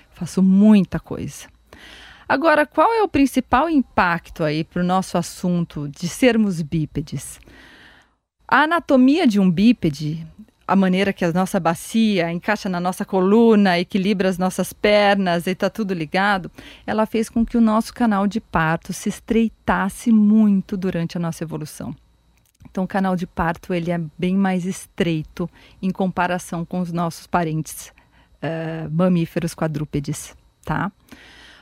[0.09, 1.45] Faço muita coisa.
[2.27, 7.39] Agora, qual é o principal impacto aí para o nosso assunto de sermos bípedes?
[8.47, 10.25] A anatomia de um bípede,
[10.67, 15.51] a maneira que a nossa bacia encaixa na nossa coluna, equilibra as nossas pernas e
[15.51, 16.51] está tudo ligado,
[16.85, 21.43] ela fez com que o nosso canal de parto se estreitasse muito durante a nossa
[21.43, 21.95] evolução.
[22.69, 25.49] Então, o canal de parto ele é bem mais estreito
[25.81, 27.93] em comparação com os nossos parentes
[28.43, 30.91] uh, mamíferos quadrúpedes, tá?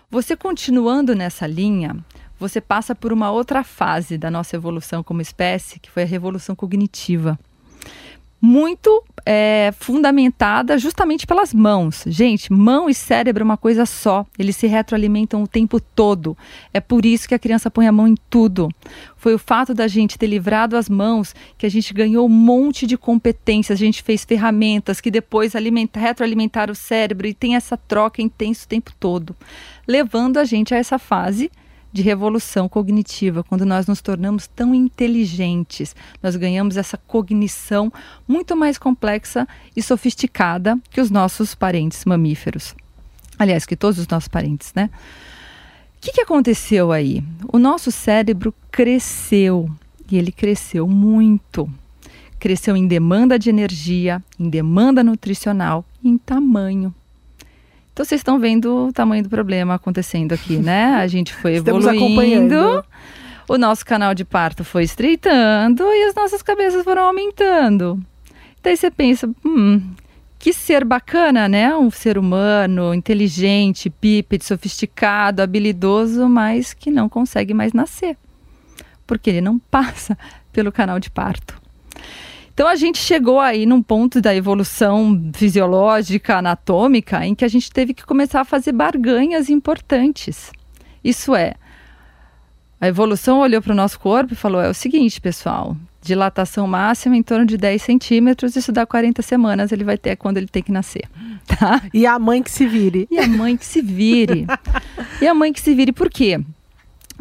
[0.10, 1.96] Você continuando nessa linha,
[2.40, 6.56] você passa por uma outra fase da nossa evolução como espécie, que foi a revolução
[6.56, 7.40] cognitiva.
[8.42, 12.04] Muito é, fundamentada justamente pelas mãos.
[12.06, 16.38] Gente, mão e cérebro é uma coisa só, eles se retroalimentam o tempo todo.
[16.74, 18.70] É por isso que a criança põe a mão em tudo.
[19.18, 22.86] Foi o fato da gente ter livrado as mãos que a gente ganhou um monte
[22.86, 27.76] de competências, a gente fez ferramentas que depois alimenta, retroalimentaram o cérebro e tem essa
[27.76, 29.36] troca intensa o tempo todo
[29.88, 31.52] levando a gente a essa fase
[31.96, 37.90] de revolução cognitiva, quando nós nos tornamos tão inteligentes, nós ganhamos essa cognição
[38.28, 42.76] muito mais complexa e sofisticada que os nossos parentes mamíferos.
[43.40, 44.90] Aliás, que todos os nossos parentes, né?
[45.96, 47.24] O que, que aconteceu aí?
[47.48, 49.72] O nosso cérebro cresceu
[50.12, 51.72] e ele cresceu muito.
[52.38, 56.94] Cresceu em demanda de energia, em demanda nutricional, em tamanho.
[57.96, 60.96] Então vocês estão vendo o tamanho do problema acontecendo aqui, né?
[60.96, 62.84] A gente foi evoluindo,
[63.48, 67.98] o nosso canal de parto foi estreitando e as nossas cabeças foram aumentando.
[68.62, 69.94] Daí você pensa, hum,
[70.38, 71.74] que ser bacana, né?
[71.74, 78.18] Um ser humano inteligente, bípede, sofisticado, habilidoso, mas que não consegue mais nascer.
[79.08, 80.18] Porque ele não passa
[80.52, 81.62] pelo canal de parto.
[82.56, 87.70] Então a gente chegou aí num ponto da evolução fisiológica, anatômica, em que a gente
[87.70, 90.54] teve que começar a fazer barganhas importantes.
[91.04, 91.56] Isso é,
[92.80, 97.18] a evolução olhou para o nosso corpo e falou: é o seguinte, pessoal, dilatação máxima
[97.18, 100.64] em torno de 10 centímetros, isso dá 40 semanas, ele vai ter quando ele tem
[100.64, 101.04] que nascer.
[101.46, 101.80] Tá?
[101.94, 103.08] E a mãe que se vire.
[103.12, 104.48] E a mãe que se vire.
[105.22, 106.42] e a mãe que se vire, por quê?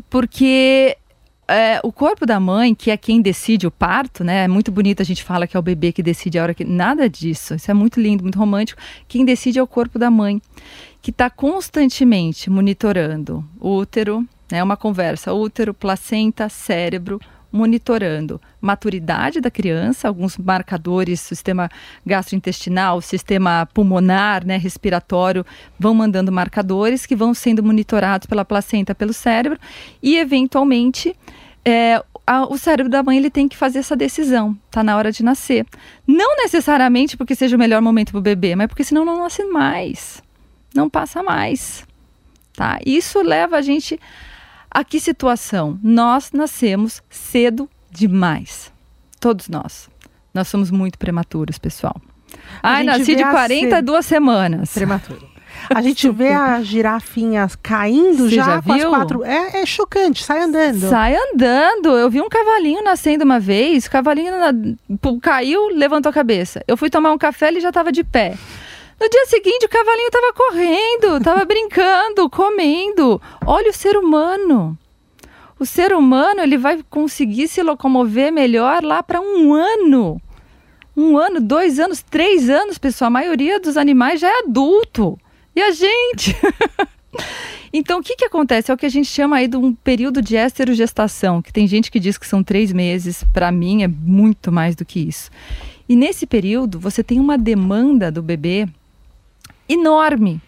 [0.09, 0.97] Porque
[1.47, 4.45] é, o corpo da mãe, que é quem decide o parto, né?
[4.45, 6.65] É muito bonito a gente fala que é o bebê que decide a hora que.
[6.65, 7.55] Nada disso.
[7.55, 8.81] Isso é muito lindo, muito romântico.
[9.07, 10.41] Quem decide é o corpo da mãe,
[11.03, 14.63] que está constantemente monitorando o útero, né?
[14.63, 17.21] Uma conversa: útero, placenta, cérebro,
[17.55, 21.71] monitorando maturidade da criança, alguns marcadores, sistema
[22.05, 25.47] gastrointestinal, sistema pulmonar, né, respiratório,
[25.79, 29.57] vão mandando marcadores que vão sendo monitorados pela placenta, pelo cérebro
[30.03, 31.15] e eventualmente
[31.65, 34.57] é, a, o cérebro da mãe ele tem que fazer essa decisão.
[34.69, 35.65] Tá na hora de nascer.
[36.05, 39.45] Não necessariamente porque seja o melhor momento para o bebê, mas porque senão não nasce
[39.45, 40.21] mais.
[40.75, 41.87] Não passa mais.
[42.53, 42.81] Tá?
[42.85, 43.99] Isso leva a gente
[44.75, 45.79] a que situação?
[45.81, 48.73] Nós nascemos cedo demais.
[49.21, 49.89] Todos nós.
[50.35, 51.95] Nós somos muito prematuros, pessoal.
[52.61, 54.75] Ai, nasci de 42 semanas.
[54.75, 55.29] Prematuro.
[55.73, 59.25] A gente vê a girafinha caindo já, já com as quatro.
[59.25, 60.91] É, é chocante, sai andando.
[60.91, 61.97] Sai andando.
[61.97, 64.53] Eu vi um cavalinho nascendo uma vez, o cavalinho na...
[65.23, 66.63] caiu, levantou a cabeça.
[66.67, 68.37] Eu fui tomar um café, ele já estava de pé.
[69.01, 73.21] No dia seguinte, o cavalinho estava correndo, estava brincando, comendo.
[73.45, 74.79] Olha o ser humano.
[75.59, 80.21] O ser humano ele vai conseguir se locomover melhor lá para um ano.
[80.97, 83.09] Um ano, dois anos, três anos, pessoal.
[83.09, 85.19] A maioria dos animais já é adulto.
[85.55, 86.37] E a gente?
[87.73, 88.71] então, o que, que acontece?
[88.71, 91.91] É o que a gente chama aí de um período de esterogestação, que tem gente
[91.91, 93.25] que diz que são três meses.
[93.33, 95.31] Para mim, é muito mais do que isso.
[95.89, 98.69] E nesse período, você tem uma demanda do bebê
[99.69, 100.41] enorme,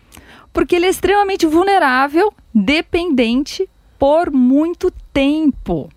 [0.52, 5.90] porque ele é extremamente vulnerável, dependente por muito tempo.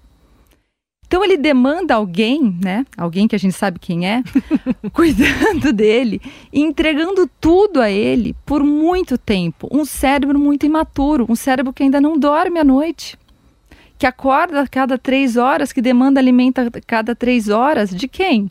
[1.10, 2.86] Então ele demanda alguém, né?
[2.96, 4.22] Alguém que a gente sabe quem é,
[4.94, 6.22] cuidando dele,
[6.54, 9.68] entregando tudo a ele por muito tempo.
[9.72, 13.18] Um cérebro muito imaturo, um cérebro que ainda não dorme à noite,
[13.98, 17.90] que acorda a cada três horas, que demanda alimento a cada três horas.
[17.90, 18.48] De quem?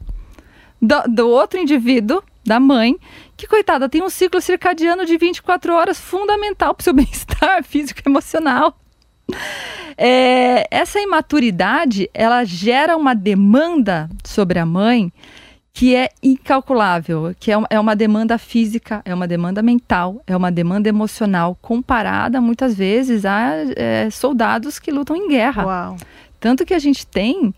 [0.83, 2.97] Do, do outro indivíduo, da mãe,
[3.39, 8.03] que coitada tem um ciclo circadiano de 24 horas fundamental para o seu bem-estar físico
[8.05, 8.77] e emocional.
[9.97, 15.13] É, essa imaturidade ela gera uma demanda sobre a mãe
[15.73, 20.51] que é incalculável, que é, é uma demanda física, é uma demanda mental, é uma
[20.51, 25.65] demanda emocional, comparada muitas vezes a é, soldados que lutam em guerra.
[25.65, 25.97] Uau.
[26.41, 27.55] Tanto que a gente tem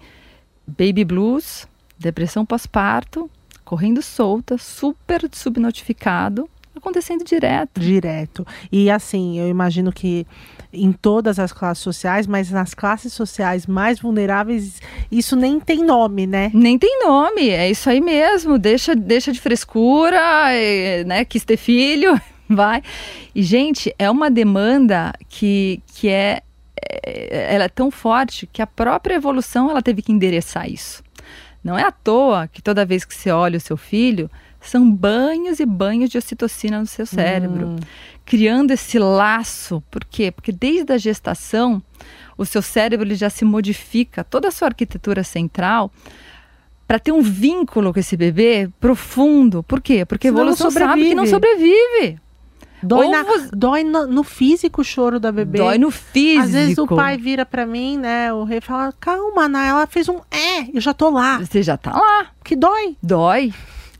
[0.66, 1.66] baby blues,
[1.98, 3.30] depressão pós-parto,
[3.70, 7.80] correndo solta, super subnotificado, acontecendo direto.
[7.80, 8.44] Direto.
[8.72, 10.26] E assim, eu imagino que
[10.72, 16.26] em todas as classes sociais, mas nas classes sociais mais vulneráveis, isso nem tem nome,
[16.26, 16.50] né?
[16.52, 18.58] Nem tem nome, é isso aí mesmo.
[18.58, 20.20] Deixa, deixa de frescura,
[21.06, 21.24] né?
[21.24, 22.82] Quis ter filho, vai.
[23.32, 26.42] E, gente, é uma demanda que, que é,
[26.90, 31.04] é, ela é tão forte que a própria evolução ela teve que endereçar isso.
[31.62, 34.30] Não é à toa que toda vez que você olha o seu filho,
[34.60, 37.76] são banhos e banhos de ocitocina no seu cérebro, Hum.
[38.24, 39.82] criando esse laço.
[39.90, 40.30] Por quê?
[40.30, 41.82] Porque desde a gestação,
[42.36, 45.90] o seu cérebro ele já se modifica, toda a sua arquitetura central,
[46.86, 49.62] para ter um vínculo com esse bebê profundo.
[49.62, 50.04] Por quê?
[50.04, 52.18] Porque Senão evolução sabe que não sobrevive.
[52.82, 55.58] Dói, na- você- dói no, no físico o choro da bebê.
[55.58, 56.42] Dói no físico.
[56.44, 58.32] Às vezes o pai vira pra mim, né?
[58.32, 61.38] O rei fala: calma, Ana, ela fez um é, eu já tô lá.
[61.38, 62.26] Você já tá lá.
[62.44, 62.96] Que dói.
[63.02, 63.52] Dói.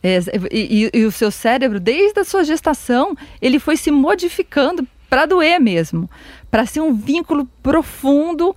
[0.02, 0.18] É,
[0.50, 5.26] e, e- e o seu cérebro, desde a sua gestação, ele foi se modificando para
[5.26, 6.08] doer mesmo,
[6.50, 8.56] para ser um vínculo profundo,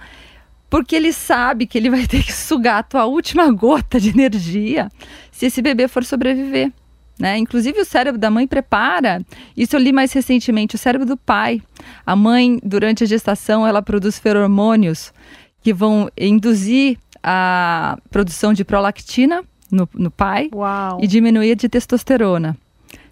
[0.70, 4.90] porque ele sabe que ele vai ter que sugar a tua última gota de energia
[5.32, 6.72] se esse bebê for sobreviver.
[7.20, 7.38] Né?
[7.38, 9.22] Inclusive o cérebro da mãe prepara.
[9.56, 10.76] Isso eu li mais recentemente.
[10.76, 11.62] O cérebro do pai.
[12.06, 15.14] A mãe durante a gestação ela produz feromônios
[15.62, 21.00] que vão induzir a produção de prolactina no, no pai Uau.
[21.02, 22.58] e diminuir de testosterona.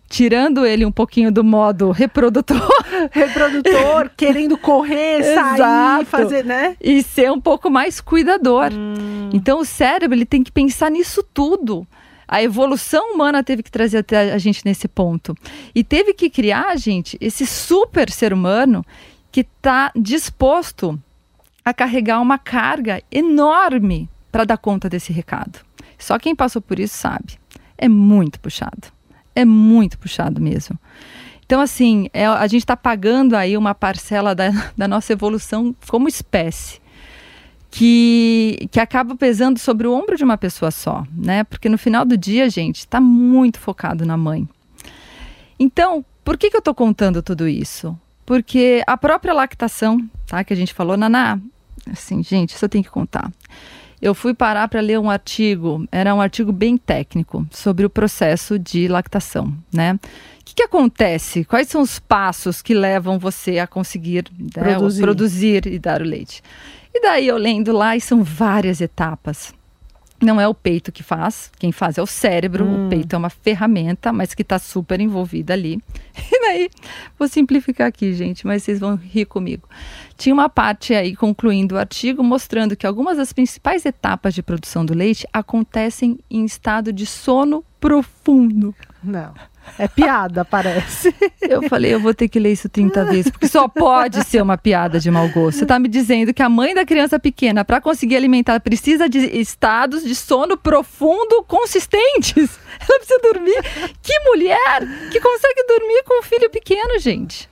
[0.09, 2.69] Tirando ele um pouquinho do modo reprodutor
[3.11, 6.05] Reprodutor querendo correr, sair, Exato.
[6.05, 6.75] fazer, né?
[6.81, 8.71] e ser um pouco mais cuidador.
[8.73, 9.29] Hum.
[9.31, 11.87] Então o cérebro ele tem que pensar nisso tudo.
[12.31, 15.35] A evolução humana teve que trazer até a gente nesse ponto.
[15.75, 18.85] E teve que criar, gente, esse super ser humano
[19.29, 20.97] que está disposto
[21.65, 25.59] a carregar uma carga enorme para dar conta desse recado.
[25.99, 27.37] Só quem passou por isso sabe.
[27.77, 28.87] É muito puxado.
[29.35, 30.79] É muito puxado mesmo.
[31.45, 36.07] Então, assim, é- a gente está pagando aí uma parcela da, da nossa evolução como
[36.07, 36.80] espécie
[37.71, 41.45] que, que acaba pesando sobre o ombro de uma pessoa só, né?
[41.45, 44.47] Porque no final do dia, gente, está muito focado na mãe.
[45.57, 47.97] Então, por que, que eu estou contando tudo isso?
[48.25, 50.43] Porque a própria lactação, tá?
[50.43, 51.39] Que a gente falou, Naná,
[51.89, 53.31] assim, gente, isso eu tenho que contar.
[54.01, 58.59] Eu fui parar para ler um artigo, era um artigo bem técnico, sobre o processo
[58.59, 59.93] de lactação, né?
[60.41, 61.45] O que, que acontece?
[61.45, 65.01] Quais são os passos que levam você a conseguir né, Produzir.
[65.01, 66.41] produzir e dar o leite?
[66.93, 69.53] E daí eu lendo lá e são várias etapas.
[70.21, 72.63] Não é o peito que faz, quem faz é o cérebro.
[72.63, 72.85] Hum.
[72.85, 75.81] O peito é uma ferramenta, mas que está super envolvida ali.
[76.33, 76.69] E daí,
[77.19, 79.69] vou simplificar aqui, gente, mas vocês vão rir comigo.
[80.17, 84.83] Tinha uma parte aí concluindo o artigo mostrando que algumas das principais etapas de produção
[84.83, 88.75] do leite acontecem em estado de sono profundo.
[89.03, 89.33] Não.
[89.77, 91.13] É piada, parece.
[91.41, 94.57] Eu falei, eu vou ter que ler isso 30 vezes, porque só pode ser uma
[94.57, 95.57] piada de mau gosto.
[95.57, 99.19] Você está me dizendo que a mãe da criança pequena, para conseguir alimentar, precisa de
[99.39, 102.35] estados de sono profundo consistentes.
[102.79, 103.61] Ela precisa dormir.
[104.01, 107.50] Que mulher que consegue dormir com um filho pequeno, gente?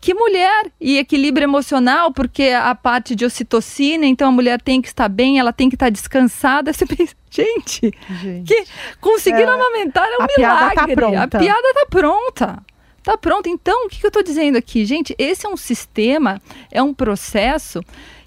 [0.00, 0.72] Que mulher!
[0.80, 5.38] E equilíbrio emocional, porque a parte de ocitocina, então a mulher tem que estar bem,
[5.38, 6.72] ela tem que estar descansada.
[6.74, 7.92] Você pensa, gente,
[8.22, 8.46] Gente.
[8.46, 8.64] que
[9.00, 11.36] conseguir É, amamentar é um a piada tá milagre.
[11.36, 12.62] A piada tá pronta.
[13.02, 13.48] Tá pronta.
[13.48, 14.84] Então, o que, que eu estou dizendo aqui?
[14.84, 16.40] Gente, esse é um sistema,
[16.70, 17.82] é um processo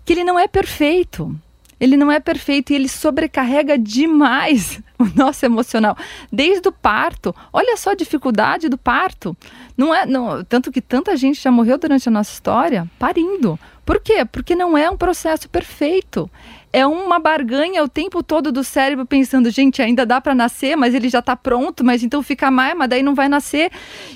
[0.05, 1.35] que ele não é perfeito.
[1.83, 5.97] Ele não é perfeito e ele sobrecarrega demais o nosso emocional.
[6.31, 7.35] Desde o parto.
[7.51, 9.35] Olha só a dificuldade do parto.
[9.75, 13.59] Não é, não, tanto que tanta gente já morreu durante a nossa história parindo.
[13.85, 14.23] Por quê?
[14.23, 16.31] Porque não é um processo perfeito.
[16.71, 20.95] É uma barganha o tempo todo do cérebro pensando, gente, ainda dá para nascer, mas
[20.95, 23.69] ele já está pronto, mas então fica mais, mas daí não vai nascer.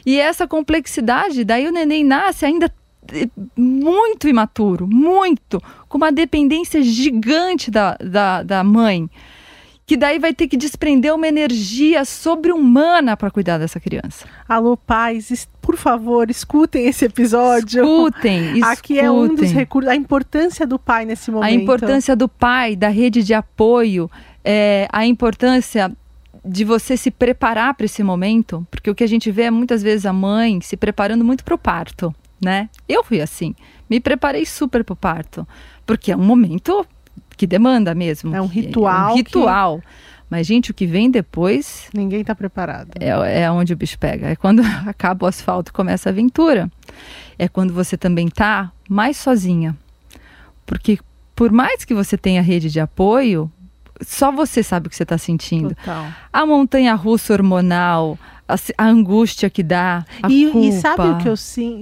[0.05, 2.73] E essa complexidade, daí o neném nasce ainda
[3.55, 9.09] muito imaturo, muito, com uma dependência gigante da, da, da mãe,
[9.85, 14.25] que daí vai ter que desprender uma energia sobre-humana para cuidar dessa criança.
[14.47, 17.83] Alô, pais, por favor, escutem esse episódio.
[17.83, 19.53] Escutem, Aqui é um dos escutem.
[19.53, 21.49] recursos, a importância do pai nesse momento.
[21.49, 24.11] A importância do pai, da rede de apoio,
[24.43, 25.89] é, a importância
[26.43, 29.83] de você se preparar para esse momento, porque o que a gente vê é muitas
[29.83, 32.69] vezes a mãe se preparando muito para o parto, né?
[32.87, 33.55] Eu fui assim,
[33.89, 35.47] me preparei super para o parto,
[35.85, 36.85] porque é um momento
[37.35, 38.35] que demanda mesmo.
[38.35, 39.81] É um que- ritual um que- ritual.
[40.29, 42.89] Mas, gente, o que vem depois Ninguém tá preparado.
[42.99, 44.27] é, é onde o bicho pega.
[44.27, 46.69] É quando acaba o asfalto e começa a aventura.
[47.39, 49.73] É quando você também tá mais sozinha.
[50.65, 50.99] Porque
[51.35, 53.49] por mais que você tenha rede de apoio,
[54.01, 55.73] só você sabe o que você está sentindo.
[55.75, 56.07] Total.
[56.33, 61.35] A montanha russa hormonal, a, a angústia que dá, E, e sabe o que eu,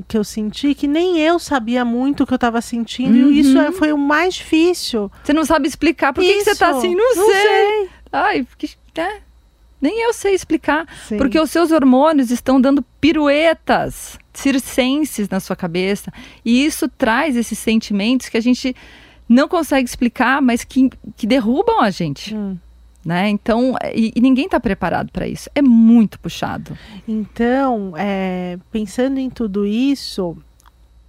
[0.07, 0.73] que eu senti?
[0.73, 3.25] Que nem eu sabia muito o que eu tava sentindo.
[3.25, 3.31] Uhum.
[3.31, 5.11] E isso é- foi o mais difícil.
[5.23, 6.79] Você não sabe explicar por que, que você tá Isso.
[6.79, 7.89] assim, não, Não sei.
[8.11, 9.19] Ai, porque, né?
[9.81, 10.87] Nem eu sei explicar.
[11.07, 11.17] Sim.
[11.17, 16.11] Porque os seus hormônios estão dando piruetas circenses na sua cabeça.
[16.43, 18.75] E isso traz esses sentimentos que a gente
[19.27, 22.33] não consegue explicar, mas que, que derrubam a gente.
[22.35, 22.57] Hum.
[23.05, 23.29] Né?
[23.29, 25.47] Então, e, e ninguém está preparado para isso.
[25.53, 26.75] É muito puxado.
[27.07, 30.35] Então, é, pensando em tudo isso,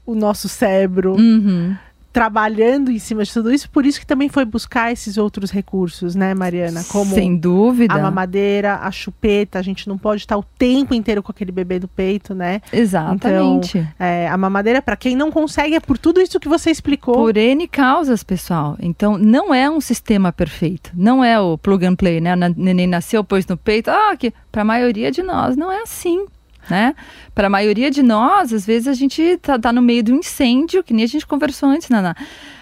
[0.05, 1.75] o nosso cérebro Uhum.
[2.17, 6.15] Trabalhando em cima de tudo isso, por isso que também foi buscar esses outros recursos,
[6.15, 6.83] né, Mariana?
[6.89, 7.93] Como Sem dúvida.
[7.93, 11.79] a mamadeira, a chupeta, a gente não pode estar o tempo inteiro com aquele bebê
[11.79, 12.63] do peito, né?
[12.73, 13.87] Exatamente.
[13.99, 17.17] É, a mamadeira, para quem não consegue, é por tudo isso que você explicou.
[17.17, 18.79] Por N causas, pessoal.
[18.81, 20.93] Então, não é um sistema perfeito.
[20.95, 22.35] Não é o plug and play, né?
[22.35, 23.91] O neném nasceu, pôs no peito.
[23.91, 26.25] Ah, que para a maioria de nós não é assim.
[26.69, 26.95] Né?
[27.35, 30.83] Para a maioria de nós, às vezes a gente tá, tá no meio do incêndio,
[30.83, 32.15] que nem a gente conversou antes, Naná.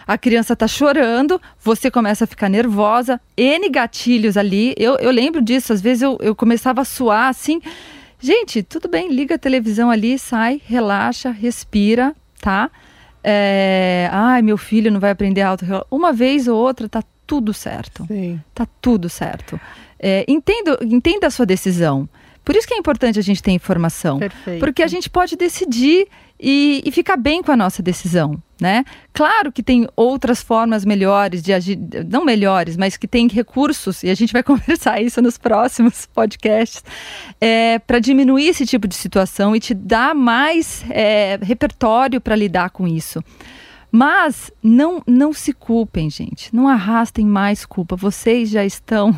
[0.07, 4.74] A criança tá chorando, você começa a ficar nervosa, N gatilhos ali.
[4.76, 7.61] Eu, eu lembro disso, às vezes eu, eu começava a suar assim.
[8.20, 12.70] Gente, tudo bem, liga a televisão ali, sai, relaxa, respira, tá?
[13.22, 15.64] É, Ai, meu filho não vai aprender auto.
[15.90, 18.07] Uma vez ou outra tá tudo certo.
[18.07, 18.40] Sim.
[18.55, 19.59] Tá tudo certo.
[19.98, 22.07] É, entendo, entenda a sua decisão.
[22.45, 24.18] Por isso que é importante a gente ter informação.
[24.18, 24.61] Perfeito.
[24.61, 26.07] Porque a gente pode decidir
[26.38, 28.84] e, e ficar bem com a nossa decisão, né?
[29.12, 31.78] Claro que tem outras formas melhores de agir,
[32.09, 36.84] não melhores, mas que tem recursos, e a gente vai conversar isso nos próximos podcasts,
[37.86, 42.86] para diminuir esse tipo de situação e te dar mais é, repertório para lidar com
[42.86, 43.22] isso.
[43.90, 46.55] Mas não, não se culpem, gente.
[46.55, 47.95] Não arrastem mais culpa.
[47.95, 49.16] Vocês já estão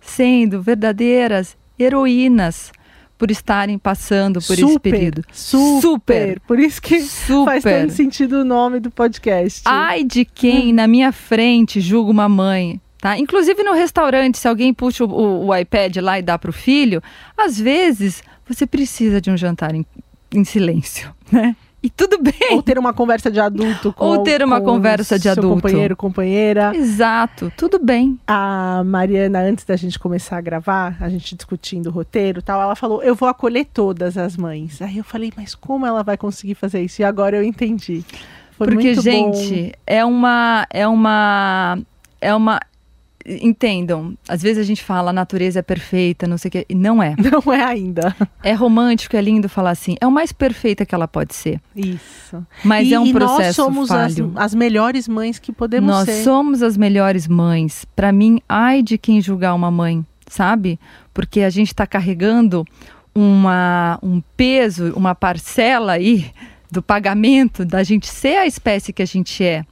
[0.00, 2.72] sendo verdadeiras heroínas
[3.18, 5.22] por estarem passando por esse super, período.
[5.32, 6.40] Super, Super.
[6.40, 7.62] Por isso que faz Super.
[7.62, 9.62] tanto sentido o nome do podcast.
[9.64, 12.80] Ai de quem na minha frente julga uma mãe.
[13.00, 13.18] Tá?
[13.18, 16.52] Inclusive no restaurante, se alguém puxa o, o- o iPad lá e dá para o
[16.52, 17.02] filho,
[17.36, 19.84] às vezes você precisa de um jantar em,
[20.32, 21.54] em silêncio, né?
[21.82, 22.32] E tudo bem.
[22.52, 25.54] Ou ter uma conversa de adulto com Ou ter uma com conversa de adulto.
[25.56, 26.72] companheiro, companheira.
[26.76, 28.18] Exato, tudo bem.
[28.26, 32.60] A Mariana, antes da gente começar a gravar, a gente discutindo o roteiro e tal,
[32.62, 34.80] ela falou: Eu vou acolher todas as mães.
[34.80, 37.02] Aí eu falei: Mas como ela vai conseguir fazer isso?
[37.02, 38.04] E agora eu entendi.
[38.56, 39.70] Foi Porque, gente, bom.
[39.86, 40.66] é uma.
[40.70, 41.78] É uma.
[42.20, 42.60] É uma.
[43.24, 46.74] Entendam, às vezes a gente fala a natureza é perfeita, não sei o quê, e
[46.74, 47.14] não é.
[47.32, 48.14] Não é ainda.
[48.42, 51.60] É romântico, é lindo falar assim, é o mais perfeita que ela pode ser.
[51.74, 52.44] Isso.
[52.64, 54.32] Mas e, é um processo nós somos as, falho.
[54.36, 56.24] as melhores mães que podemos Nós ser.
[56.24, 57.84] somos as melhores mães.
[57.96, 60.78] Para mim, ai de quem julgar uma mãe, sabe?
[61.14, 62.66] Porque a gente está carregando
[63.14, 66.30] uma, um peso, uma parcela aí
[66.70, 69.64] do pagamento da gente ser a espécie que a gente é.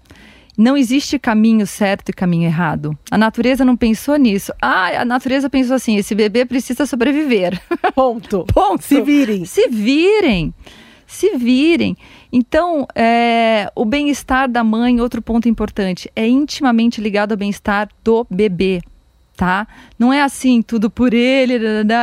[0.61, 2.95] Não existe caminho certo e caminho errado.
[3.11, 4.53] A natureza não pensou nisso.
[4.61, 7.59] Ah, a natureza pensou assim: esse bebê precisa sobreviver.
[7.97, 8.45] Ponto.
[8.45, 8.85] Ponto.
[8.85, 9.47] Se virem.
[9.47, 10.53] Se virem.
[11.07, 11.97] Se virem.
[12.31, 18.27] Então, é, o bem-estar da mãe, outro ponto importante, é intimamente ligado ao bem-estar do
[18.31, 18.83] bebê,
[19.39, 19.67] tá?
[19.99, 21.59] Não é assim, tudo por ele,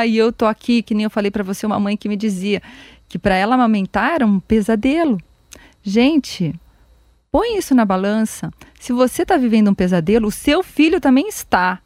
[0.08, 2.62] e eu tô aqui, que nem eu falei para você, uma mãe que me dizia
[3.08, 5.20] que para ela amamentar era um pesadelo.
[5.84, 6.53] Gente,
[7.32, 8.51] põe isso na balança.
[8.80, 11.80] Se você está vivendo um pesadelo, o seu filho também está.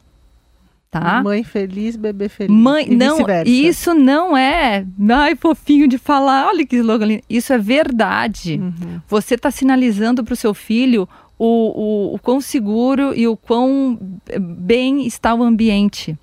[0.92, 1.24] Tá?
[1.24, 2.54] Mãe feliz, bebê feliz.
[2.54, 7.24] Mãe, não, isso não é, ai, fofinho de falar, olha que slogan lindo.
[7.30, 8.60] Isso é verdade.
[8.62, 9.00] Uhum.
[9.08, 11.08] Você está sinalizando para o seu filho
[11.40, 13.98] o, o, o quão seguro e o quão
[14.38, 16.18] bem está o ambiente.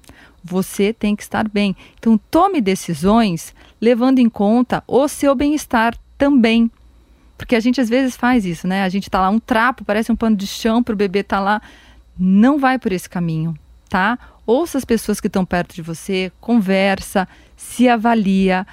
[0.45, 1.75] Você tem que estar bem.
[1.99, 6.71] Então, tome decisões levando em conta o seu bem-estar também.
[7.39, 8.83] Porque a gente às vezes faz isso, né?
[8.83, 11.39] A gente tá lá, um trapo, parece um pano de chão para o bebê tá
[11.39, 11.63] lá.
[12.19, 13.57] Não vai por esse caminho,
[13.89, 14.19] tá?
[14.45, 18.67] Ouça as pessoas que estão perto de você, conversa, se avalia.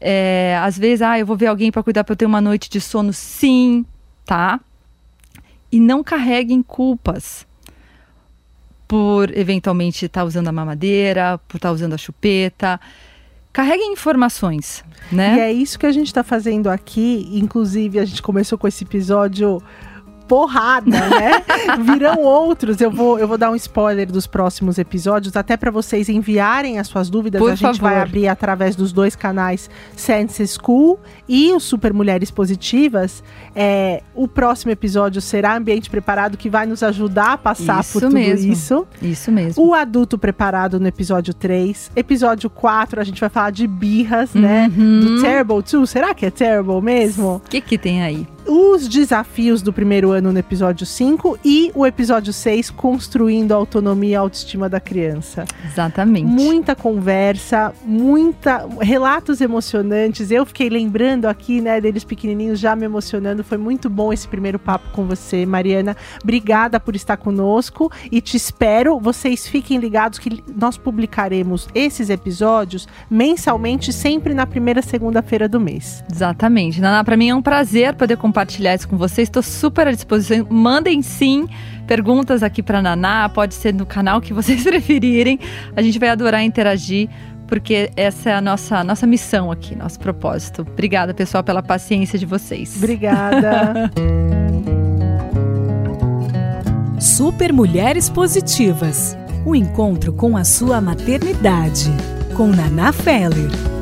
[0.00, 2.70] É, às vezes, ah, eu vou ver alguém para cuidar para eu ter uma noite
[2.70, 3.84] de sono, sim,
[4.24, 4.60] tá?
[5.70, 7.44] E não carreguem culpas
[8.86, 12.78] por eventualmente estar usando a mamadeira, por estar usando a chupeta.
[13.52, 15.36] Carreguem informações, né?
[15.36, 17.28] E é isso que a gente está fazendo aqui.
[17.32, 19.62] Inclusive, a gente começou com esse episódio
[20.32, 21.44] porrada, né?
[21.84, 22.80] Virão outros.
[22.80, 26.86] Eu vou, eu vou dar um spoiler dos próximos episódios, até para vocês enviarem as
[26.86, 27.38] suas dúvidas.
[27.38, 27.90] Por a gente favor.
[27.90, 33.22] vai abrir através dos dois canais Sense School e o Super Mulheres Positivas.
[33.54, 38.00] É, o próximo episódio será Ambiente Preparado, que vai nos ajudar a passar Isso por
[38.00, 38.50] tudo mesmo.
[38.50, 38.86] isso.
[39.02, 39.62] Isso mesmo.
[39.62, 41.90] O adulto preparado no episódio 3.
[41.94, 44.72] Episódio 4, a gente vai falar de birras, né?
[44.74, 45.00] Uhum.
[45.00, 45.90] Do Terrible 2.
[45.90, 47.34] Será que é Terrible mesmo?
[47.44, 48.26] O que, que tem aí?
[48.46, 54.10] Os desafios do primeiro ano no episódio 5 e o episódio 6, construindo a autonomia
[54.10, 55.44] e a autoestima da criança.
[55.64, 56.26] Exatamente.
[56.26, 60.30] Muita conversa, muita relatos emocionantes.
[60.30, 63.44] Eu fiquei lembrando aqui, né, deles pequenininhos já me emocionando.
[63.44, 65.96] Foi muito bom esse primeiro papo com você, Mariana.
[66.22, 68.98] Obrigada por estar conosco e te espero.
[68.98, 76.04] Vocês fiquem ligados que nós publicaremos esses episódios mensalmente, sempre na primeira segunda-feira do mês.
[76.12, 76.80] Exatamente.
[76.80, 78.31] Naná, para mim é um prazer poder compartilhar
[78.74, 79.28] isso com vocês.
[79.28, 80.46] Estou super à disposição.
[80.48, 81.46] Mandem sim
[81.86, 85.38] perguntas aqui para Naná, pode ser no canal que vocês preferirem.
[85.76, 87.08] A gente vai adorar interagir,
[87.46, 90.62] porque essa é a nossa, nossa missão aqui, nosso propósito.
[90.62, 92.76] Obrigada, pessoal, pela paciência de vocês.
[92.76, 93.90] Obrigada.
[96.98, 99.16] Super Mulheres Positivas.
[99.44, 101.90] O encontro com a sua maternidade.
[102.36, 103.81] Com Naná Feller.